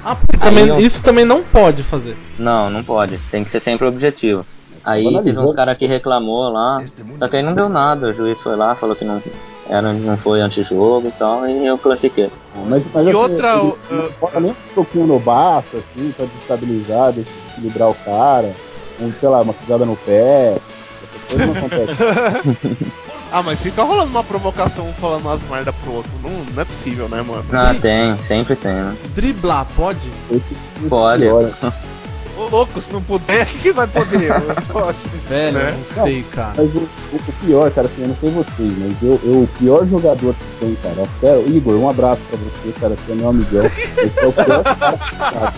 [0.06, 2.16] Ah, porque também- eu- isso também não pode fazer.
[2.38, 3.18] Não, não pode.
[3.32, 4.46] Tem que ser sempre objetivo.
[4.86, 5.24] Aí Analisou.
[5.24, 6.78] teve uns caras que reclamou lá.
[7.18, 8.10] Só que aí não deu nada.
[8.10, 9.20] O juiz foi lá, falou que não,
[9.68, 12.30] era, não foi antijogo e tal, e eu classifiquei.
[12.68, 13.74] Mas, mas E assim, outra, ele
[14.30, 18.52] uh, nem um pouquinho no baço, assim, pra destabilizar, deixa equilibrar o cara,
[19.02, 20.54] um, sei lá, uma pisada no pé,
[21.02, 22.88] essas coisas não acontecem.
[23.32, 26.12] Ah, mas fica rolando uma provocação um falando umas merda pro outro.
[26.24, 27.44] Não, não é possível, né, mano?
[27.52, 28.96] Ah, tem, sempre tem, né?
[29.14, 30.00] Driblar, pode?
[30.90, 31.26] Pode.
[32.38, 34.32] Ô louco, se não puder, o que, vai poder?
[35.28, 35.78] Velho, Né?
[35.96, 36.54] não sei, cara.
[36.56, 39.88] Mas o, o- pior, cara, assim, eu não sei vocês, mas eu, eu- o pior
[39.88, 43.30] jogador que tem, cara, até o Igor, um abraço pra você, cara, você é meu
[43.30, 43.66] amigão.
[43.66, 45.54] Esse é o pior cara que tá.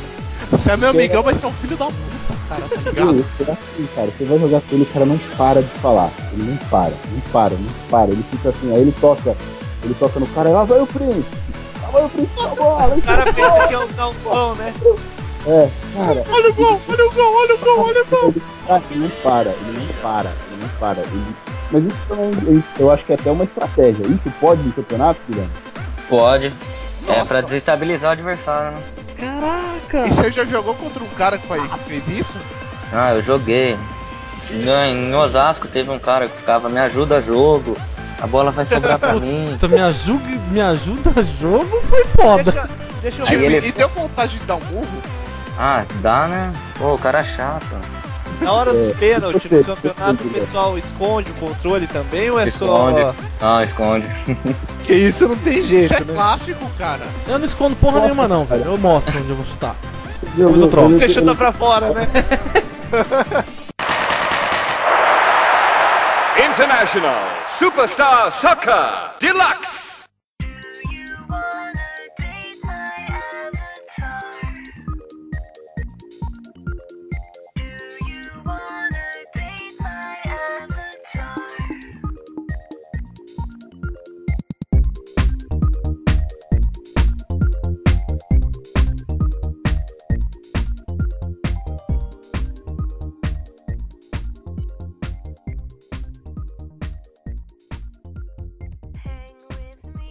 [0.52, 3.26] Você é meu amigão, mas você é um filho da puta, cara, tá ligado?
[3.40, 6.12] É assim, cara, você vai jogar com ele, o cara não para de falar.
[6.34, 8.12] Ele não para, não para, não para.
[8.12, 9.36] Ele fica assim, aí ele toca,
[9.84, 11.38] ele toca no cara, lá vai o príncipe,
[11.84, 14.74] lá vai o príncipe da bola, O cara pensa que é o galpão, né?
[15.48, 18.30] É, cara, Olha o gol, olha o gol, olha o gol, olha o gol.
[18.30, 21.00] ele, cara, ele não para, ele não para, ele não para.
[21.02, 21.36] Ele...
[21.72, 24.04] Mas isso também, eu- acho que é até uma estratégia.
[24.08, 25.52] Isso pode no campeonato, Guilherme?
[26.10, 26.54] Pode.
[27.08, 27.26] É Nossa.
[27.26, 28.84] pra desestabilizar o adversário, né?
[29.20, 30.08] Caraca!
[30.08, 31.48] E você já jogou contra um cara que
[31.88, 32.38] fez isso?
[32.92, 33.78] Ah, eu joguei.
[34.52, 37.78] Em Osasco teve um cara que ficava, me ajuda jogo,
[38.20, 39.58] a bola vai sobrar pra mim.
[39.70, 42.44] Me ajuda, me ajuda jogo foi foda.
[42.52, 42.70] Deixa,
[43.02, 45.02] deixa eu Aí Tipo, ele- e deu vontade de dar um murro?
[45.58, 46.54] Ah, dá, né?
[46.78, 47.66] Pô, o cara é chato.
[48.42, 52.48] Na hora do É, pênalti, no campeonato, o pessoal esconde o controle também ou é
[52.48, 53.02] Esconde.
[53.02, 53.14] só.
[53.42, 54.06] Não, esconde.
[54.84, 56.14] Que isso não tem Isso jeito, é né?
[56.16, 57.02] clássico, cara.
[57.28, 58.64] Eu não escondo porra nenhuma não, velho.
[58.66, 59.76] Eu mostro onde eu vou chutar.
[60.36, 60.90] Eu, eu troco.
[60.90, 62.08] Você chuta pra fora, né?
[66.38, 67.22] International
[67.60, 69.89] Superstar Soccer Deluxe.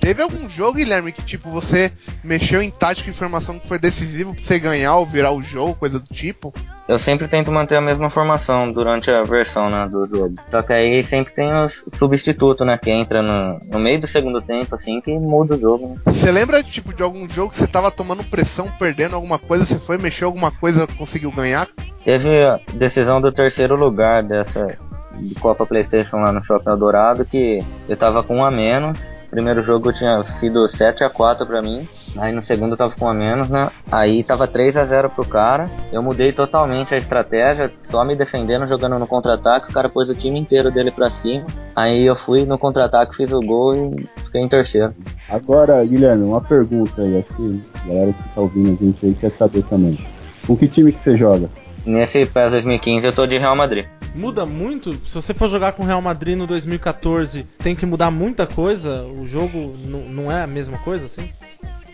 [0.01, 1.93] Teve algum jogo, Guilherme, que tipo, você
[2.23, 5.75] mexeu em tática e informação que foi decisivo pra você ganhar ou virar o jogo,
[5.75, 6.53] coisa do tipo?
[6.89, 10.37] Eu sempre tento manter a mesma formação durante a versão né, do jogo.
[10.51, 11.69] Só que aí sempre tem o
[11.99, 12.79] substituto, né?
[12.79, 15.89] Que entra no, no meio do segundo tempo, assim, que muda o jogo.
[15.89, 15.97] Né?
[16.07, 19.79] Você lembra tipo, de algum jogo que você tava tomando pressão, perdendo alguma coisa, você
[19.79, 21.69] foi mexer alguma coisa conseguiu ganhar?
[22.03, 24.79] Teve a decisão do terceiro lugar dessa
[25.21, 28.99] de Copa Playstation lá no Shopping Eldorado que eu tava com um a menos.
[29.39, 31.89] Primeiro jogo tinha sido 7 a 4 pra mim.
[32.17, 33.71] Aí no segundo tava com a menos, né?
[33.89, 35.71] Aí tava 3 a 0 pro cara.
[35.93, 39.71] Eu mudei totalmente a estratégia, só me defendendo, jogando no contra-ataque.
[39.71, 41.47] O cara pôs o time inteiro dele pra cima.
[41.77, 44.93] Aí eu fui no contra-ataque, fiz o gol e fiquei em terceiro.
[45.29, 47.19] Agora, Guilherme, uma pergunta aí.
[47.19, 50.05] Acho que a galera que tá ouvindo a gente aí quer saber também.
[50.49, 51.49] Com que time que você joga?
[51.85, 53.87] Nesse PES 2015 eu tô de Real Madrid.
[54.15, 54.95] Muda muito?
[55.07, 59.05] Se você for jogar com o Real Madrid no 2014, tem que mudar muita coisa?
[59.05, 61.31] O jogo não é a mesma coisa, assim?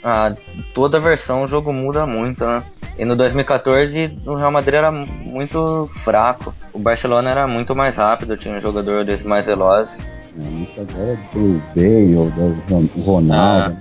[0.02, 0.34] Ah,
[0.74, 2.62] toda versão o jogo muda muito, né?
[2.98, 6.54] E no 2014 o Real Madrid era muito fraco.
[6.72, 10.06] O Barcelona era muito mais rápido, tinha jogadores mais velozes.
[10.36, 13.76] É, Isso agora é do Bale, do Ronaldo.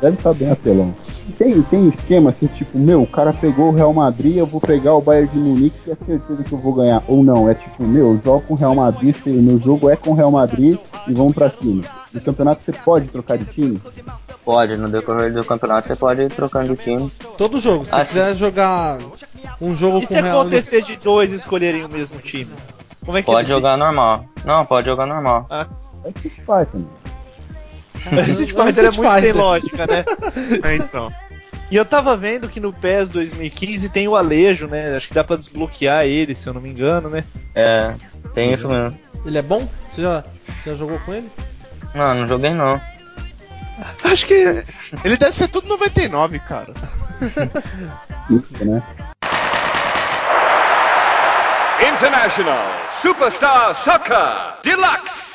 [0.00, 0.94] Deve estar bem apelão.
[1.38, 4.94] Tem, tem esquema assim, tipo, meu, o cara pegou o Real Madrid, eu vou pegar
[4.94, 7.02] o Bayern de Munique e é certeza que eu vou ganhar.
[7.08, 9.96] Ou não, é tipo, meu, eu jogo com o Real Madrid, se- meu jogo é
[9.96, 10.78] com o Real Madrid
[11.08, 11.82] e vamos pra cima.
[12.12, 13.80] No campeonato você pode trocar de time?
[14.44, 17.10] Pode, no decorrer do campeonato você pode ir trocando de time.
[17.38, 17.86] Todo jogo.
[17.86, 18.98] Se Ah, você quiser jogar
[19.60, 22.50] um jogo E com se o Real acontecer de dois escolherem o mesmo time?
[23.04, 23.52] Como é que Pode decide?
[23.54, 24.24] jogar normal.
[24.44, 25.46] Não, pode jogar normal.
[26.04, 26.90] É Street Fighter, mano.
[28.06, 30.04] A Street Fighter é muito sem lógica, né?
[30.64, 31.12] É, então.
[31.70, 34.96] E eu tava vendo que no PES 2015 tem o Alejo, né?
[34.96, 37.24] Acho que dá pra desbloquear ele, se eu não me engano, né?
[37.54, 37.94] É,
[38.32, 38.96] tem isso mesmo.
[39.24, 39.68] Ele é bom?
[39.90, 40.22] Você já,
[40.64, 41.28] já jogou com ele?
[41.92, 42.80] Não, não joguei não.
[44.04, 44.64] Acho que.
[45.04, 46.72] Ele deve ser tudo 99, cara.
[48.30, 48.82] Isso, né?
[51.80, 55.25] International Superstar Soccer Deluxe.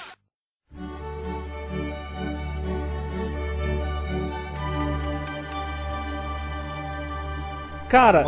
[7.92, 8.24] Cara,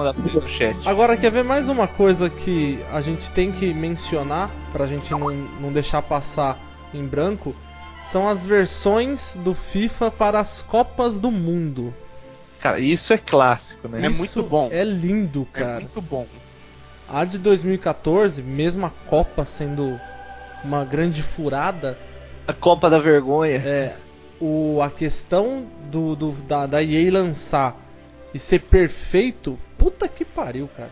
[0.85, 5.31] agora quer ver mais uma coisa que a gente tem que mencionar pra gente não,
[5.61, 6.59] não deixar passar
[6.93, 7.55] em branco?
[8.03, 11.93] São as versões do FIFA para as Copas do Mundo.
[12.59, 14.01] Cara, isso é clássico, né?
[14.05, 14.67] É Isso muito bom.
[14.69, 15.79] É lindo, É cara.
[15.79, 16.27] muito bom.
[17.07, 19.97] A de 2014, mesmo a Copa sendo
[20.61, 21.97] uma grande furada,
[22.45, 23.59] A Copa da Vergonha.
[23.65, 23.95] é
[24.41, 27.77] o, a questão do, do- da, da EA lançar
[28.33, 30.91] e ser perfeito, puta que pariu, cara.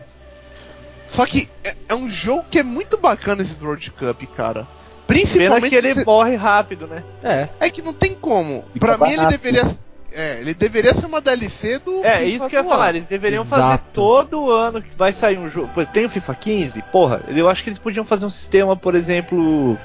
[1.06, 4.66] Só que é, é um jogo que é muito bacana esses World Cup, cara.
[5.06, 7.02] Pena Principalmente que ele se- morre rápido, né?
[7.22, 8.64] É, é que não tem como.
[8.72, 9.70] Fica Pra mim ele barato, deveria
[10.14, 12.90] é, ele deveria ser uma DLC do É, FIFA isso que eu ia falar.
[12.90, 13.84] Eles deveriam fazer Exato.
[13.92, 15.70] todo ano que vai sair um jogo.
[15.86, 16.82] Tem o FIFA 15?
[16.92, 19.78] Porra, eu acho que eles podiam fazer um sistema, por exemplo.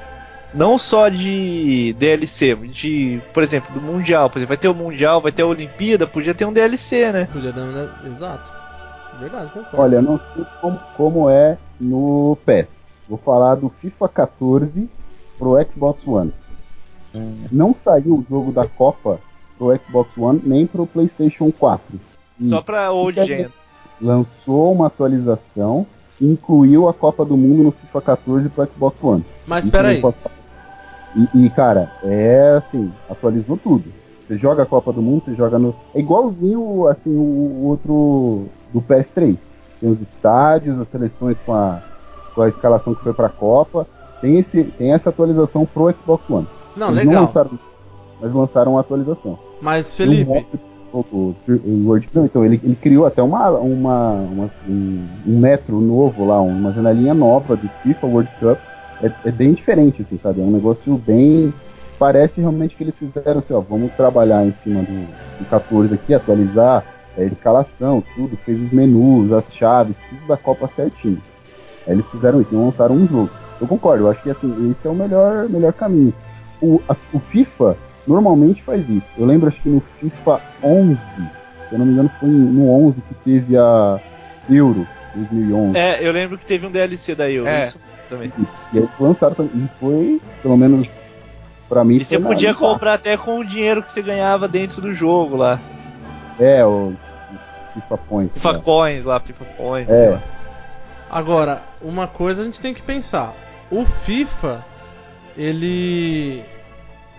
[0.53, 4.29] Não só de DLC, de, por exemplo, do Mundial.
[4.29, 7.25] Por exemplo, vai ter o Mundial, vai ter a Olimpíada, podia ter um DLC, né?
[7.31, 7.65] podia dar.
[7.65, 7.89] né?
[8.05, 8.51] Exato.
[9.19, 9.77] Verdade, concordo.
[9.81, 12.67] Olha, eu não sei como, como é no PES.
[13.09, 14.89] Vou falar do FIFA 14
[15.37, 16.33] pro Xbox One.
[17.51, 19.19] Não saiu o jogo da Copa
[19.57, 21.99] pro Xbox One nem pro PlayStation 4.
[22.43, 23.47] Só pra Old Gen.
[23.99, 25.87] Lançou uma atualização
[26.21, 29.25] incluiu a Copa do Mundo no FIFA 14 pro Xbox One.
[29.45, 30.17] Mas peraí, posso.
[31.17, 33.85] E, e, cara, é assim, atualizou tudo.
[34.27, 35.73] Você joga a Copa do Mundo, você joga no.
[35.95, 39.37] É igualzinho assim o, o outro do PS3.
[39.79, 41.79] Tem os estádios, as seleções com a,
[42.35, 43.87] com a escalação que foi pra Copa.
[44.21, 46.47] Tem, esse, tem essa atualização pro Xbox One.
[46.75, 47.13] não, Eles legal.
[47.13, 47.51] não lançaram,
[48.21, 49.37] mas lançaram uma atualização.
[49.61, 50.45] Mas Felipe,
[50.91, 55.39] o, o, o World não, então ele, ele criou até uma, uma, uma- um, um
[55.39, 58.57] metro novo lá, uma janelinha nova de FIFA World Cup.
[59.01, 60.41] É, é bem diferente, assim, sabe?
[60.41, 61.53] É um negócio bem.
[61.99, 65.07] Parece realmente que eles fizeram assim, ó, vamos trabalhar em cima do,
[65.39, 66.83] do 14 aqui, atualizar
[67.17, 71.21] é, a escalação, tudo, fez os menus, as chaves, tudo da Copa certinho.
[71.87, 73.29] Aí eles fizeram isso, não montaram um jogo.
[73.59, 76.13] Eu concordo, eu acho que assim, esse é o melhor, melhor caminho.
[76.61, 77.75] O, a- o FIFA
[78.05, 79.11] normalmente faz isso.
[79.17, 80.95] Eu lembro, acho que no FIFA 11,
[81.67, 83.99] se eu não me engano, foi no 11 que teve a
[84.47, 85.75] Euro 2011.
[85.77, 87.49] É, eu lembro que teve um DLC da Euro.
[87.49, 87.67] É.
[87.67, 87.79] Isso
[88.09, 88.31] também.
[88.37, 88.57] Isso.
[88.73, 89.35] E aí lançaram.
[89.53, 90.87] E foi, pelo menos
[91.69, 91.97] pra mim.
[91.97, 95.35] E você podia no- comprar até com o dinheiro que você ganhava dentro do jogo
[95.35, 95.59] lá.
[96.39, 96.93] É, o
[97.73, 98.33] FIFA Points.
[98.33, 98.61] FIFA né?
[98.63, 99.93] Coins lá, FIFA Points.
[99.97, 100.09] É.
[100.11, 100.21] lá.
[101.09, 103.33] agora, uma coisa a gente tem que pensar.
[103.71, 104.63] O FIFA,
[105.37, 106.43] ele.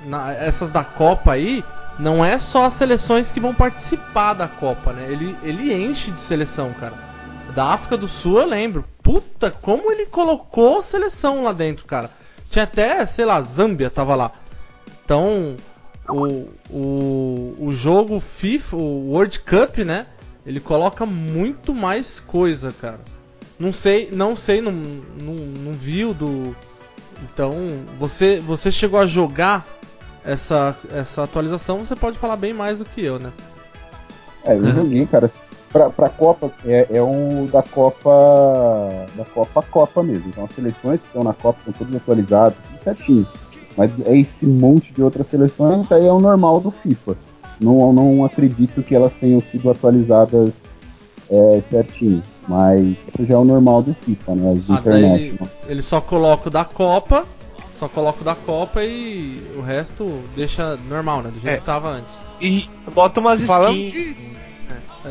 [0.04, 1.64] na- essas da Copa aí,
[1.98, 5.06] não é só as seleções que vão participar da Copa, né?
[5.08, 7.07] Ele, ele enche de seleção, cara.
[7.58, 8.84] Da África do Sul eu lembro.
[9.02, 12.08] Puta, como ele colocou seleção lá dentro, cara.
[12.48, 14.30] Tinha até, sei lá, Zâmbia tava lá.
[15.04, 15.56] Então,
[16.08, 20.06] o, o, o jogo FIFA, o World Cup, né?
[20.46, 23.00] Ele coloca muito mais coisa, cara.
[23.58, 26.54] Não sei, não sei, não, não, não viu do.
[27.24, 27.54] Então,
[27.98, 29.66] você, você chegou a jogar
[30.24, 33.32] essa, essa atualização, você pode falar bem mais do que eu, né?
[34.44, 35.28] É, eu joguei, cara.
[35.72, 38.10] Pra, pra Copa, é, é um da Copa.
[39.16, 40.28] Da Copa Copa mesmo.
[40.28, 43.26] Então as seleções que estão na Copa estão todas atualizadas, tudo certinho.
[43.76, 47.16] Mas é esse monte de outras seleções, isso aí é o normal do FIFA.
[47.60, 50.52] Não, não acredito que elas tenham sido atualizadas
[51.30, 52.22] é, certinho.
[52.48, 54.52] Mas isso já é o normal do FIFA, né?
[54.52, 55.22] As Ah, daí internet.
[55.22, 55.38] ele,
[55.68, 57.26] ele só coloca o da Copa,
[57.78, 61.30] só coloca o da Copa e o resto deixa normal, né?
[61.30, 61.58] Do jeito É.
[61.58, 62.18] que tava antes.
[62.40, 63.92] E Bota umas falando skins.
[64.16, 64.37] de,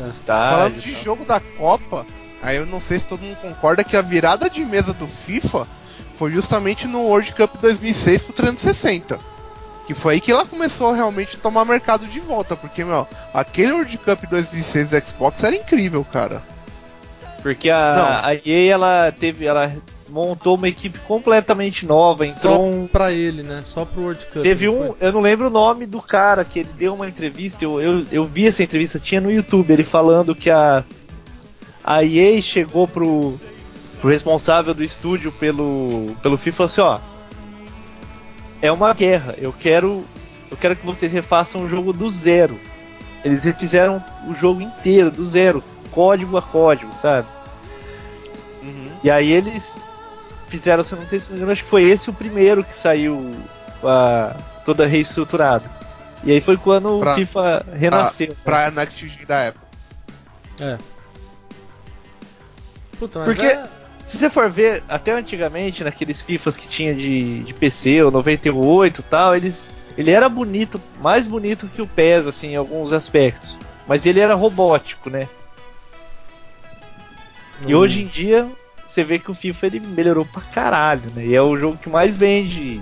[0.06, 0.10] É.
[0.10, 1.02] estádio, falando de tal.
[1.02, 2.06] jogo da Copa,
[2.42, 5.66] aí eu não sei se todo mundo concorda que a virada de mesa do FIFA
[6.14, 9.18] foi justamente no World Cup 2006 pro 360.
[9.86, 13.72] Que foi aí que ela começou a realmente tomar mercado de volta, porque, meu, aquele
[13.72, 16.42] World Cup 2006 do Xbox era incrível, cara.
[17.40, 19.46] Porque a, a EA ela teve.
[19.46, 19.72] Ela
[20.08, 22.86] montou uma equipe completamente nova, entrou Só um.
[22.86, 23.62] pra ele, né?
[23.62, 24.42] Só pro World Cup.
[24.42, 24.96] Teve um, foi?
[25.00, 28.24] eu não lembro o nome do cara que ele deu uma entrevista, eu, eu, eu
[28.24, 30.84] vi essa entrevista, tinha no YouTube, ele falando que a,
[31.84, 33.38] a EA chegou pro,
[34.00, 37.00] pro responsável do estúdio pelo, pelo FIFA e falou assim, ó,
[38.60, 40.04] é uma guerra, eu quero,
[40.50, 42.58] eu quero que vocês refaçam o jogo do zero.
[43.24, 47.26] Eles refizeram o jogo inteiro, do zero, código a código, sabe?
[48.62, 48.92] Uhum.
[49.02, 49.78] E aí eles
[50.48, 52.74] fizeram, se eu não sei se me engano, acho que foi esse o primeiro que
[52.74, 53.34] saiu
[53.84, 54.34] a,
[54.64, 55.64] toda reestruturado.
[56.24, 58.28] E aí foi quando Pra- o FIFA renasceu.
[58.30, 58.34] né?
[58.44, 59.66] Pra Next Gen da época.
[60.60, 60.78] É.
[62.98, 63.64] Puta, mas Porque- é-
[64.06, 69.00] Se você for ver, até antigamente, naqueles FIFAs que tinha de, de PC, o 98
[69.00, 73.58] e tal, eles, ele era bonito, mais bonito que o PES, assim, em alguns aspectos.
[73.86, 75.28] Mas ele era robótico, né?
[77.66, 77.78] E Hum.
[77.78, 78.48] hoje em dia,
[78.98, 81.24] você vê que o FIFA ele melhorou pra caralho, né?
[81.26, 82.80] E é o jogo que mais vende.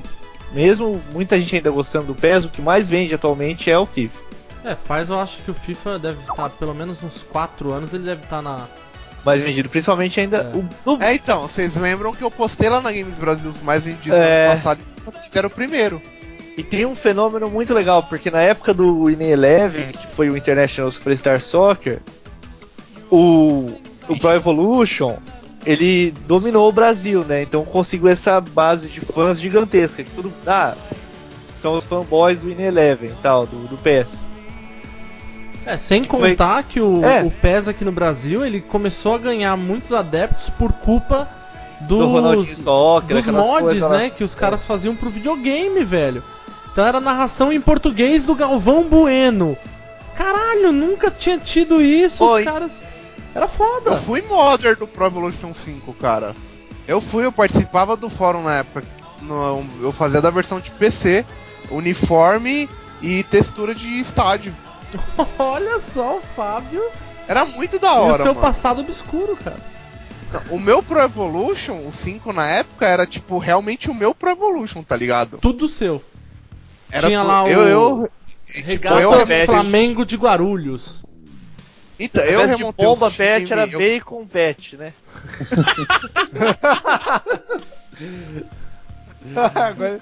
[0.53, 4.19] Mesmo muita gente ainda gostando do PES, o que mais vende atualmente é o FIFA.
[4.65, 8.05] É, faz eu acho que o FIFA deve estar, pelo menos uns 4 anos, ele
[8.05, 8.67] deve estar na.
[9.25, 10.57] Mais vendido, principalmente ainda É.
[10.57, 13.85] o do É, então, vocês lembram que eu postei lá na Games Brasil os mais
[13.85, 14.47] vendidos É.
[14.47, 16.01] ano passado e era o primeiro.
[16.57, 20.37] E tem um fenômeno muito legal, porque na época do Winning Eleven, que foi o
[20.37, 22.01] International Superstar Soccer,
[23.11, 23.73] o,
[24.09, 25.17] o Pro Evolution,
[25.67, 27.43] ele dominou o Brasil, né?
[27.43, 30.03] Então conseguiu essa base de fãs gigantesca.
[30.05, 30.75] Que tudo, ah,
[31.57, 34.25] são os fanboys do Winning Eleven tal, do, do PES.
[35.65, 37.23] É, sem Foi- contar que o, É.
[37.25, 41.29] o PES aqui no Brasil, ele começou a ganhar muitos adeptos por culpa
[41.81, 43.99] dos, Do Ronaldinho Soccer, dos mods, coisas lá.
[43.99, 44.11] né?
[44.11, 46.23] Que os caras faziam pro videogame, velho.
[46.73, 49.59] Então era narração em português do Galvão Bueno.
[50.15, 52.41] Caralho, nunca tinha tido isso, Oi.
[52.41, 52.73] os caras.
[53.37, 53.91] Era foda.
[53.91, 56.35] Eu fui modder do Pro Evolution 5, cara.
[56.89, 58.87] Eu fui, eu participava do fórum na época.
[59.21, 61.25] No- eu fazia da versão de PC,
[61.71, 62.69] uniforme
[63.03, 64.55] e textura de estádio.
[65.39, 66.83] Olha só, o Fábio
[67.29, 68.41] Era muito da e o hora, seu mano.
[68.41, 69.61] passado obscuro, cara.
[70.51, 74.83] O meu Pro Evolution, o 5 na época, era tipo realmente o meu Pro Evolution,
[74.83, 75.39] tá ligado?
[75.39, 76.03] Tudo seu.
[76.91, 78.09] Era Tinha pro- lá o- eu, eu,
[78.47, 79.47] tipo, eu.
[79.47, 81.05] Flamengo de Guarulhos.
[81.99, 84.93] Então, eu remontei bomba o pet era eu- bacon pet, né?
[89.55, 90.01] Agora-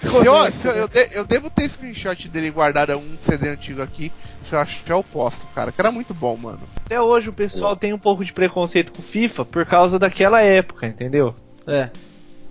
[0.00, 3.48] Se eu, se eu, eu, de- eu devo ter screenshot dele guardado em um CD
[3.48, 4.10] antigo aqui,
[4.44, 6.60] que eu acho que eu posto, cara, que era muito bom, mano.
[6.84, 10.86] Até hoje o pessoal tem um pouco de preconceito com FIFA por causa daquela época,
[10.86, 11.34] entendeu?
[11.66, 11.88] É.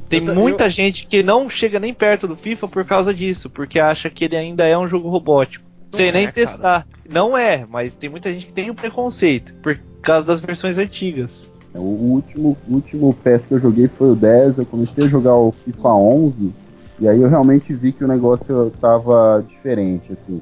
[0.08, 3.80] Tem Eu- muita gente que não chega nem perto do FIFA por causa disso, porque
[3.80, 5.66] acha que ele ainda é um jogo robótico.
[5.92, 6.34] Sem é, nem cara.
[6.34, 6.88] testar.
[7.10, 11.50] Não é, mas tem muita gente que tem o preconceito por causa das versões antigas.
[11.74, 15.54] O último, último PES que eu joguei foi o 10, eu comecei a jogar o
[15.64, 16.54] FIFA 11,
[17.00, 20.42] e aí eu realmente vi que o negócio tava diferente, assim.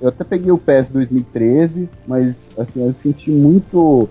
[0.00, 4.08] Eu até peguei o PES 2013, mas assim, eu senti muito.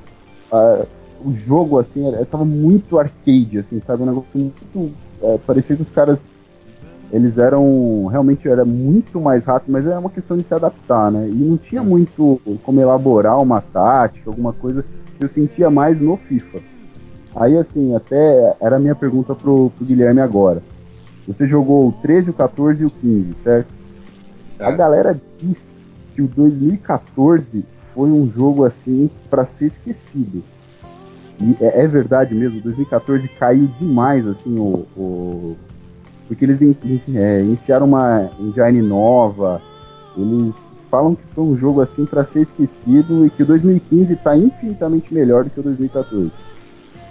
[0.51, 0.85] ah,
[1.19, 4.03] o jogo, assim, tava muito arcade, assim, sabe?
[4.03, 4.91] Um negócio muito.
[5.21, 6.19] é, parecia que os caras.
[7.11, 8.07] Eles eram.
[8.07, 11.27] Realmente era muito mais rápido, mas era uma questão de se adaptar, né?
[11.29, 14.83] E não tinha muito como elaborar uma tática, alguma coisa
[15.17, 16.59] que eu sentia mais no FIFA.
[17.35, 20.61] Aí, assim, até era a minha pergunta pro, pro Guilherme agora.
[21.27, 23.67] Você jogou o 13, o 14 e o 15, certo?
[24.59, 25.57] A galera diz
[26.15, 30.41] que o 2014 foi um jogo assim pra ser esquecido.
[31.39, 35.57] E é, é verdade mesmo, 2014 caiu demais assim o, o-
[36.27, 39.61] porque eles in- in- é, iniciaram uma engine nova.
[40.17, 40.53] Eles
[40.89, 45.13] falam que foi um jogo assim pra ser esquecido e que o 2015 tá infinitamente
[45.13, 46.31] melhor do que o 2014.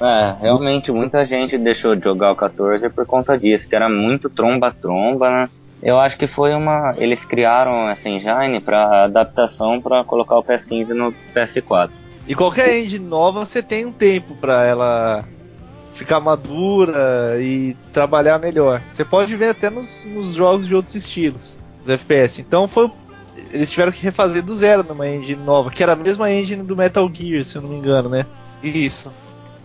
[0.01, 4.29] É, realmente muita gente deixou de jogar o 14 por conta disso, que era muito
[4.29, 5.49] tromba-tromba, né?
[5.83, 6.95] Eu acho que foi uma.
[6.97, 11.91] Eles criaram essa engine pra adaptação pra colocar o PS15 no PS4.
[12.27, 15.25] E qualquer engine nova você tem um tempo pra ela
[15.97, 18.83] ficar madura e trabalhar melhor.
[18.91, 22.41] Você pode ver até nos, nos jogos de outros estilos, os FPS.
[22.41, 22.91] Então foi.
[23.53, 26.77] Eles tiveram que refazer do zero numa engine nova, que era a mesma engine do
[26.77, 28.27] Metal Gear, se eu não me engano, né?
[28.63, 29.13] Isso.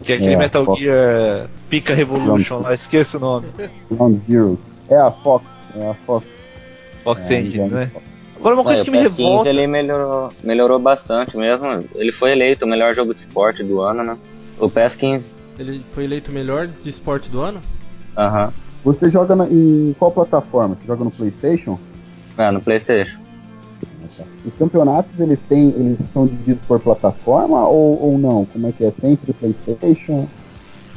[0.04, 0.80] Que é aquele É, Metal Fox.
[0.80, 3.48] Gear Pica Revolution, lá, esqueço o nome.
[3.90, 4.60] Ground Zero.
[4.90, 5.46] É a Fox.
[5.76, 6.26] É a Fox.
[7.04, 7.92] Fox é, Engine, né?
[8.38, 9.50] Agora uma coisa É, que me PS15 revolta.
[9.50, 11.84] ele melhorou, melhorou bastante mesmo.
[11.96, 14.18] Ele foi eleito o melhor jogo de esporte do ano, né?
[14.60, 15.24] O PS15.
[15.60, 17.62] Ele foi eleito melhor de esporte do ano?
[18.18, 18.52] Aham.
[18.84, 20.76] Você joga na- em qual plataforma?
[20.76, 21.78] Você joga no PlayStation?
[22.38, 23.20] É, no Playstation.
[24.46, 28.46] Os campeonatos eles têm, eles são divididos por plataforma ou, ou não?
[28.46, 28.92] Como é que é?
[28.92, 30.28] Sempre PlayStation?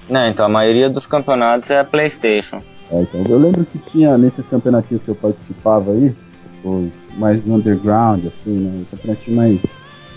[0.08, 2.60] Não, então a maioria dos campeonatos é Playstation.
[2.90, 6.14] É, então, eu lembro que tinha nesses campeonatinhos que eu participava aí,
[6.62, 9.16] os mais underground, assim, né?
[9.28, 9.58] Mais,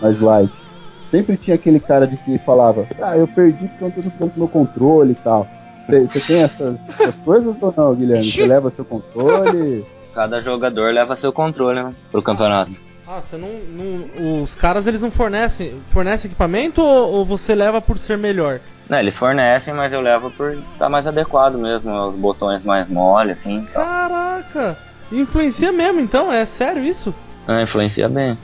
[0.02, 0.52] mais light.
[1.12, 4.40] Sempre tinha aquele cara de que falava, ah, eu perdi porque eu não tô com
[4.40, 5.48] meu controle e tal.
[5.88, 8.26] Você tem essas, essas coisas ou não, Guilherme?
[8.30, 9.86] Você leva seu controle?
[10.14, 12.72] Cada jogador leva seu controle né, pro campeonato.
[13.08, 15.80] Ah, você não, não- Os caras eles não fornecem.
[15.92, 18.60] Fornecem equipamento ou, ou você leva por ser melhor?
[18.90, 23.32] Não, eles fornecem, mas eu levo por estar mais adequado mesmo, os botões mais mole,
[23.32, 23.66] assim.
[23.74, 23.86] tal.
[23.86, 24.78] Caraca!
[25.10, 26.32] Influencia mesmo, então?
[26.34, 27.14] É sério isso?
[27.48, 28.38] Ah, influencia bem.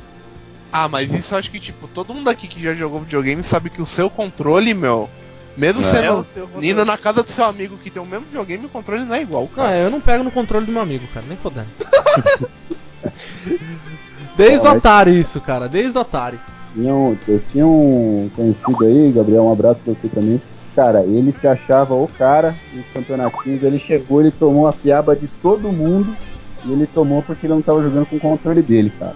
[0.76, 3.69] Ah, mas isso eu acho que, tipo, todo mundo aqui que já jogou videogame sabe
[3.69, 5.07] que o seu controle, meu,
[5.55, 5.86] mesmo É.
[5.86, 9.05] sendo teu indo na casa do seu amigo que tem o mesmo videogame, o controle
[9.05, 9.76] não é igual, Não, cara.
[9.78, 11.67] eu não pego no controle do meu amigo, cara, nem fodendo.
[14.36, 16.39] Desde o Atari isso, cara, desde o Atari.
[16.74, 20.41] Tinha um- eu tinha um conhecido aí, Gabriel, um abraço pra você também.
[20.76, 25.28] Cara, ele se achava o cara nos campeonatinhos, ele chegou, ele tomou a piaba de
[25.28, 26.17] todo mundo
[26.65, 29.13] e ele tomou porque ele não tava jogando com o controle dele, cara.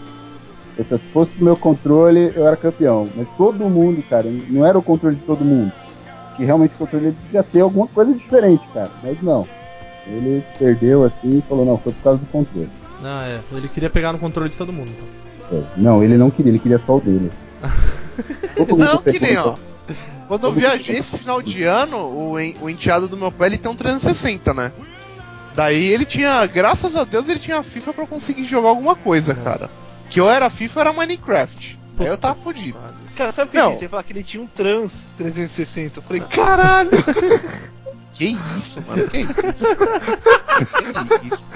[0.84, 3.08] Se fosse o meu controle, eu era campeão.
[3.16, 5.72] Mas todo mundo, cara, não era o controle de todo mundo.
[6.36, 8.92] Que realmente o controle devia ter alguma coisa diferente, cara.
[9.04, 9.48] Mas não.
[10.06, 12.70] Ele perdeu assim e falou, não, foi por causa do controle.
[13.04, 13.40] Ah, é.
[13.56, 15.60] Ele queria pegar no controle de todo mundo, então.
[15.60, 17.32] É, Não, ele não queria, ele queria só o dele.
[18.78, 19.56] Não, que nem, ó.
[20.28, 23.58] Quando eu viajei esse final de ano, o, en- o enteado do meu pai ele
[23.58, 24.72] tem um 360, né?
[25.56, 29.34] Daí ele tinha, graças a Deus, ele tinha FIFA pra eu conseguir jogar alguma coisa,
[29.34, 29.70] cara.
[30.10, 31.80] Que eu era FIFA, eu era Minecraft.
[32.00, 32.78] Aí eu tava fodido.
[33.16, 33.72] Cara, sabe o que eu?
[33.74, 36.00] Ele falou que ele tinha um trans 360.
[36.00, 36.92] Eu falei, caralho!
[38.18, 38.26] Que
[38.58, 39.08] isso, mano?
[39.10, 39.42] Que isso?
[41.20, 41.48] que isso?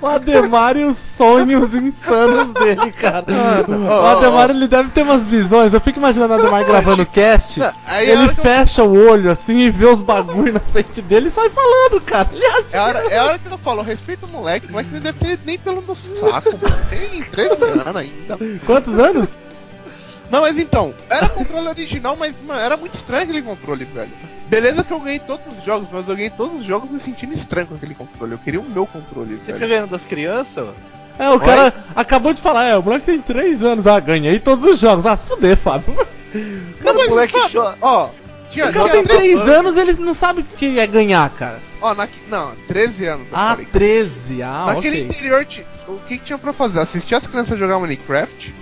[0.00, 3.24] O Ademar e os sonhos insanos dele, cara.
[3.66, 5.72] Mano, o Ademar ele deve ter umas visões.
[5.72, 7.60] Eu fico imaginando o Ademar gravando o cast.
[7.86, 11.00] Aí a Ele que eu- fecha o olho assim e vê os bagulho na frente
[11.00, 12.28] dele e sai falando, cara.
[12.32, 12.76] Ele acha.
[12.76, 15.38] É hora, é hora que eu falo, respeita o moleque, o moleque não deve ter
[15.46, 16.76] nem pelo no saco, mano.
[16.90, 18.38] Tem 13 anos ainda.
[18.66, 19.28] Quantos anos?
[20.32, 24.10] Não, mas então, era controle original, mas mano, era muito estranho aquele controle, velho.
[24.48, 27.32] Beleza que eu ganhei todos os jogos, mas eu ganhei todos os jogos me sentindo
[27.34, 28.32] estranho com aquele controle.
[28.32, 29.68] Eu queria o meu controle, Você velho.
[29.68, 30.56] ganhando das crianças?
[30.56, 30.74] mano?
[31.18, 33.86] É, o cara acabou de falar, é, o moleque tem 3 anos.
[33.86, 35.04] Ah, ganhei todos os jogos.
[35.04, 35.94] Ah, se fuder, Fábio.
[36.82, 37.76] Não, mas, moleque mano, joga.
[37.82, 38.10] ó,
[38.48, 41.28] tinha, O cara tinha tem três 3 anos, ele não sabe o que é ganhar,
[41.30, 41.60] cara.
[41.82, 43.66] Ó, na, não, 13 anos, eu Ah, falei.
[43.66, 44.42] 13.
[44.42, 45.06] Ah, Naquele ok.
[45.08, 45.46] interior,
[45.88, 46.80] o que, que tinha pra fazer?
[46.80, 48.54] Assistir as crianças jogar Minecraft,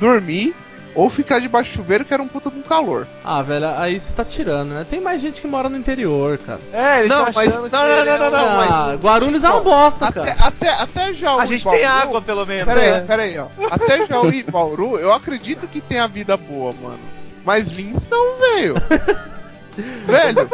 [0.00, 0.54] dormir,
[0.94, 3.06] ou ficar debaixo do chuveiro, que era um puta de um calor.
[3.24, 4.86] Ah, velho, aí você tá tirando, né?
[4.88, 6.60] Tem mais gente que mora no interior, cara.
[6.72, 9.48] É, ele Não, tá mas- não, não, não, é não, não, ah, mas- Guarulhos é
[9.48, 10.36] uma bosta, Até, cara.
[10.46, 12.66] até, até Jaú A e gente Bauru- tem água, pelo menos.
[12.66, 12.94] Pera É.
[12.96, 13.46] aí, pera aí, ó.
[13.70, 17.00] Até Jaú e Bauru, eu acredito que tem a vida boa, mano.
[17.44, 18.74] Mas Lins não, velho.
[20.04, 20.48] velho,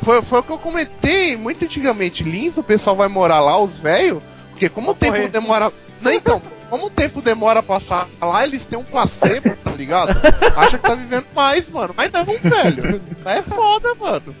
[0.00, 2.22] foi, foi o que eu comentei muito antigamente.
[2.24, 5.72] Lins, o pessoal vai morar lá, os velhos, porque como o tempo demora.
[6.00, 6.40] Não, então,
[6.70, 10.10] como o tempo demora pra passar lá, eles têm um placebo, tá ligado?
[10.56, 11.94] Acha que tá vivendo mais, mano.
[11.96, 13.02] Mas não, velho.
[13.24, 14.34] É foda, mano.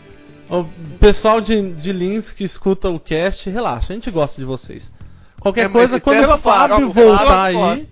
[0.48, 0.64] O
[0.98, 4.92] pessoal de, de Lins que escuta o cast, relaxa, a gente gosta de vocês.
[5.40, 7.72] Qualquer É, coisa, quando é o Fábio voltar gosta.
[7.74, 7.88] aí.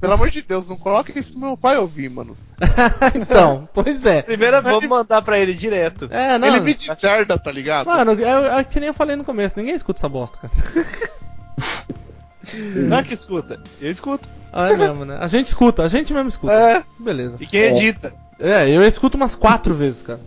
[0.00, 2.36] Pelo amor de Deus, não coloca isso pro meu pai ouvir, mano.
[3.14, 4.20] então, pois é.
[4.20, 6.08] Primeiro vamos mandar pra ele direto.
[6.10, 6.46] É, não.
[6.46, 7.86] Ele me deserda, tá ligado?
[7.86, 10.52] Mano, é, é que nem eu falei no começo, ninguém escuta essa bosta, cara.
[12.52, 13.58] Não é que escuta.
[13.80, 14.28] Eu escuto.
[14.52, 15.16] Ah, é mesmo, né?
[15.20, 16.52] A gente escuta, a gente mesmo escuta.
[16.52, 16.82] É.
[16.98, 17.36] Beleza.
[17.40, 18.12] E quem edita?
[18.38, 20.20] É, eu escuto umas quatro vezes, cara.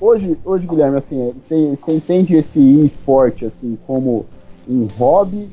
[0.00, 4.26] Hoje, hoje Guilherme, assim, você você entende esse esporte assim como
[4.68, 5.48] um hobby?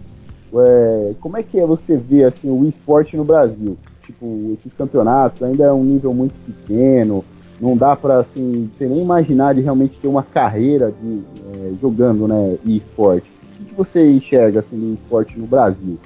[0.54, 3.78] É, como é que é você ver assim o esporte no Brasil?
[4.06, 7.26] Tipo, esses campeonatos ainda é um nível muito pequeno,
[7.60, 11.24] não dá pra assim, você nem imaginar de realmente ter uma carreira de
[11.58, 13.35] é, jogando, né, esporte.
[13.66, 16.00] Que você enxerga assim do esporte no Brasil?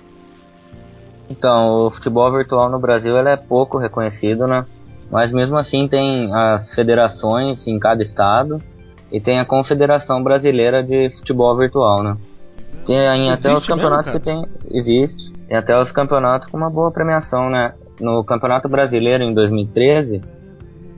[1.29, 4.65] Então, o futebol virtual no Brasil ele é pouco reconhecido, né?
[5.11, 8.59] Mas mesmo assim tem as federações em cada estado
[9.11, 12.17] e tem a Confederação Brasileira de Futebol Virtual, né?
[12.85, 14.45] Tem até Existe os campeonatos mesmo, que tem.
[14.71, 15.31] Existe.
[15.47, 17.73] Tem até os campeonatos com uma boa premiação, né?
[17.99, 20.21] No Campeonato Brasileiro em 2013,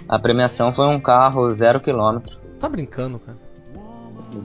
[0.07, 2.37] a premiação foi um carro zero quilômetro.
[2.59, 3.37] Tá brincando, cara.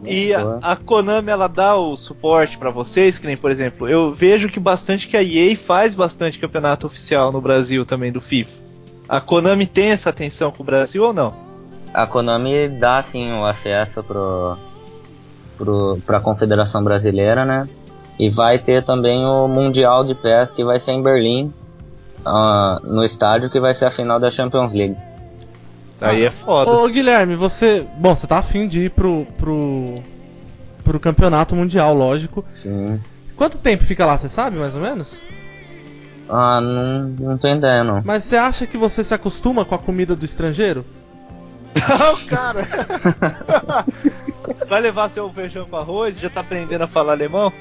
[0.04, 4.12] E a, a Konami ela dá o suporte pra vocês, que nem por exemplo, eu
[4.12, 8.66] vejo que bastante que a EA faz bastante campeonato oficial no Brasil também do FIFA.
[9.08, 11.32] A Konami tem essa atenção com o Brasil ou não?
[11.94, 14.56] A Konami dá sim o acesso pro,
[15.56, 17.68] pro, pra Confederação Brasileira, né?
[18.18, 21.52] E vai ter também o Mundial de PES que vai ser em Berlim,
[22.24, 24.96] ah, no estádio que vai ser a final da Champions League.
[26.00, 26.70] Aí é foda.
[26.70, 27.86] Ô Guilherme, você.
[27.96, 29.26] Bom, você tá afim de ir pro.
[29.38, 30.02] pro.
[30.84, 32.44] pro campeonato mundial, lógico.
[32.54, 33.00] Sim.
[33.36, 35.08] Quanto tempo fica lá, você sabe, mais ou menos?
[36.28, 37.86] Ah, não, não tô entendendo.
[37.86, 38.02] não.
[38.04, 40.84] Mas você acha que você se acostuma com a comida do estrangeiro?
[41.88, 42.66] Não, cara!
[44.68, 46.18] Vai levar seu feijão com arroz?
[46.18, 47.52] Já tá aprendendo a falar alemão?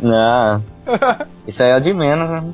[0.00, 0.62] Não.
[1.46, 2.52] Isso aí é de menos, né?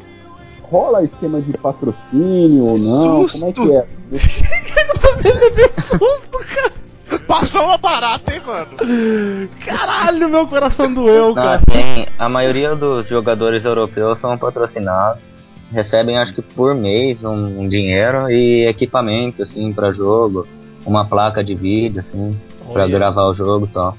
[0.73, 3.29] Rola esquema de patrocínio ou não?
[3.29, 3.87] Como é que é?
[7.29, 9.49] Passou uma barata, hein, mano?
[9.67, 11.61] Caralho, meu coração doeu, Não, cara.
[11.71, 15.21] tem, a maioria dos jogadores europeus são patrocinados.
[15.71, 20.47] Recebem, acho que por mês, um, um dinheiro e equipamento, assim, pra jogo.
[20.87, 22.35] Uma placa de vídeo, assim,
[22.73, 22.99] pra Olha.
[22.99, 23.95] gravar o jogo e tal.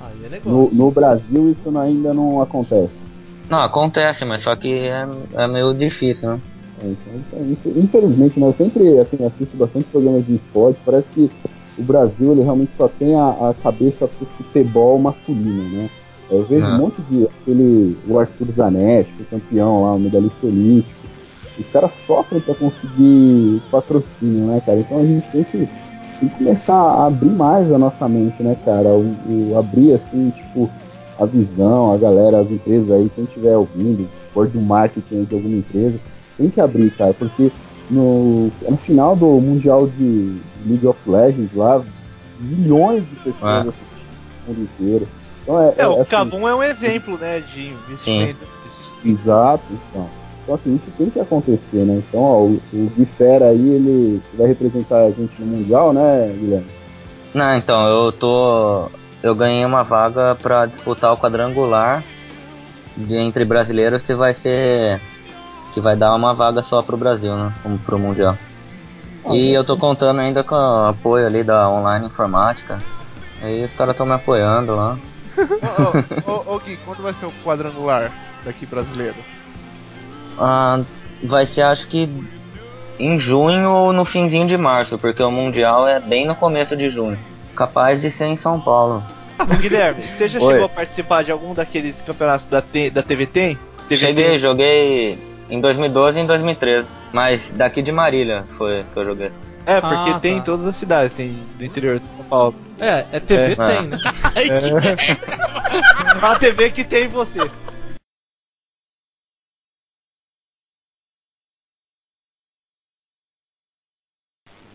[0.00, 2.90] Aí é No, no Brasil isso ainda não acontece.
[3.52, 6.40] Não, acontece, mas só que é, é meio difícil, né?
[6.82, 10.78] Infel- Infelizmente, né, eu sempre assim, assisto bastante programas de esporte.
[10.86, 11.30] Parece que
[11.78, 15.90] o Brasil ele realmente só tem a, a cabeça pro futebol masculino, né?
[16.30, 16.76] Eu vejo Ah.
[16.76, 21.02] um monte de aquele o Arthur Zanetti, é campeão lá, o medalhista olímpico.
[21.58, 24.78] Os caras sofrem para conseguir patrocínio, né, cara?
[24.78, 25.68] Então a gente tem que,
[26.20, 28.88] tem que começar a abrir mais a nossa mente, né, cara?
[28.88, 30.70] O, o- abrir assim, tipo,
[31.18, 35.34] a visão, a galera, as empresas aí, quem estiver ouvindo, se for do marketing de
[35.34, 35.98] alguma empresa,
[36.38, 37.50] tem que abrir, cara, porque
[37.90, 40.36] no, no final do Mundial de
[40.66, 41.82] League of Legends lá,
[42.40, 43.68] milhões de pessoas É.
[43.68, 43.76] assistindo
[44.46, 45.08] o mundo inteiro.
[45.42, 48.90] Então é, É, o assim, Kabum é um exemplo, né, de investimento disso.
[49.04, 50.08] Exato, então.
[50.42, 52.02] Então assim, isso tem que acontecer, né?
[52.08, 56.34] Então, ó, o, o Gui Fera aí, ele vai representar a gente no Mundial, né,
[56.36, 56.66] Guilherme?
[57.34, 58.88] Não, então, eu tô.
[59.22, 62.02] Eu ganhei uma vaga pra disputar o quadrangular
[62.96, 65.00] de, entre brasileiros que vai ser.
[65.72, 67.52] que vai dar uma vaga só pro Brasil, né?
[67.86, 68.36] Pro Mundial.
[69.30, 72.78] E eu tô contando ainda com o apoio ali da online informática.
[73.40, 74.98] Aí os caras estão me apoiando lá.
[76.26, 78.12] Ô, ô, ô, ô, Gui, quando vai ser o quadrangular
[78.44, 79.16] daqui brasileiro?
[80.38, 80.80] Ah,
[81.22, 82.08] vai ser acho que
[82.98, 86.90] em junho ou no finzinho de março, porque o Mundial é bem no começo de
[86.90, 87.18] junho.
[87.56, 89.02] Capaz de ser em São Paulo.
[89.38, 90.52] Ô, Guilherme, você já Oi.
[90.52, 93.58] chegou a participar de algum daqueles campeonatos da, T, da TV Tem?
[93.88, 95.18] TV Cheguei, joguei
[95.50, 96.86] em 2012 e em 2013.
[97.12, 99.30] Mas daqui de Marília foi que eu joguei.
[99.66, 100.38] É, porque Ah, tem tá.
[100.38, 102.54] em todas as cidades, tem do interior de São Paulo.
[102.80, 103.54] É, é TV É.
[103.54, 103.96] tem, né?
[106.22, 107.50] A TV que tem você.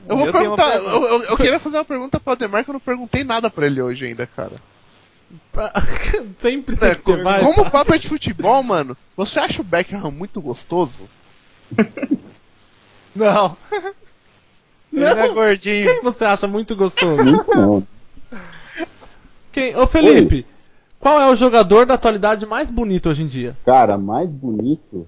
[0.07, 0.71] Eu vou Eu perguntar.
[0.71, 0.89] pergunta.
[0.95, 3.65] Eu, eu- eu queria fazer uma pergunta pro Ademar que eu não perguntei nada pra
[3.67, 4.53] ele hoje ainda, cara.
[6.39, 7.43] Sempre tem É, que ter mais.
[7.43, 11.09] como o papo é de futebol, mano, você acha o Beckham muito gostoso?
[13.15, 13.57] Não.
[14.93, 15.85] Ele não é gordinho.
[15.91, 17.23] Quem você acha muito gostoso?
[17.23, 17.85] Muito não.
[19.51, 19.75] Quem?
[19.75, 20.45] Ô Felipe,
[20.99, 23.57] qual é o jogador da atualidade mais bonito hoje em dia?
[23.65, 25.07] Cara, mais bonito.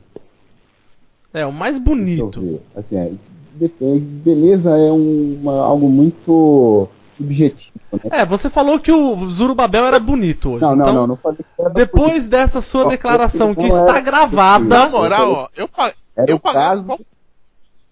[1.34, 2.62] É, o mais bonito.
[2.76, 3.12] Assim, é,
[3.60, 4.00] depende.
[4.00, 6.88] Beleza é uma, algo muito
[7.18, 8.00] subjetivo, né?
[8.12, 10.62] É, você falou que o Zurubabel era bonito hoje.
[10.62, 14.00] Não, não, então, não, não falei que era depois dessa sua Ó, declaração que está
[14.00, 15.92] gravada, Na moral, ó, eu, pa...
[16.28, 17.00] Eu caso, qual-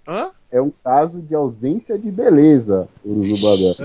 [0.08, 0.30] Hã?
[0.52, 3.22] é um caso de ausência de beleza, o.
[3.24, 3.76] Zubabel.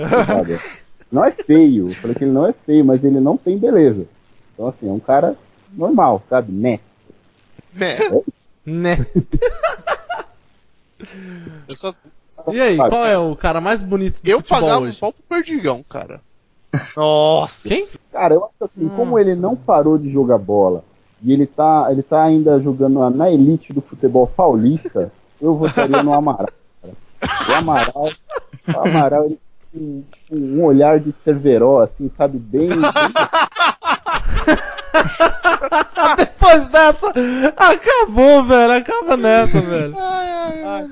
[1.11, 4.07] Não é feio, eu falei que ele não é feio, mas ele não tem beleza.
[4.55, 5.37] Então, assim, é um cara
[5.71, 6.51] normal, sabe?
[6.51, 6.81] Né?
[7.75, 7.99] Né?
[8.65, 9.07] Né?
[11.69, 11.95] Eu, só,
[12.53, 15.01] E aí, qual é o cara mais bonito do eu futebol pagava um hoje?
[15.01, 16.21] pau pro Perdigão, cara.
[16.97, 17.69] Nossa!
[17.69, 17.87] Quem?
[18.11, 20.85] Cara, eu acho assim, como ele não parou de jogar bola
[21.23, 26.13] e ele tá, ele tá ainda jogando na- elite do futebol paulista, eu votaria no
[26.13, 26.49] Amaral.
[26.83, 26.95] cara.
[27.49, 28.13] O Amaral,
[28.67, 29.39] o Amaral ele
[29.73, 32.69] tem tipo, um olhar de Cerveró, assim, sabe, bem.
[32.69, 32.81] bem
[36.17, 37.13] Depois dessa,
[37.57, 38.73] acabou, velho.
[38.73, 39.97] Acaba nessa, velho.
[39.97, 40.91] Ai, ai, ai.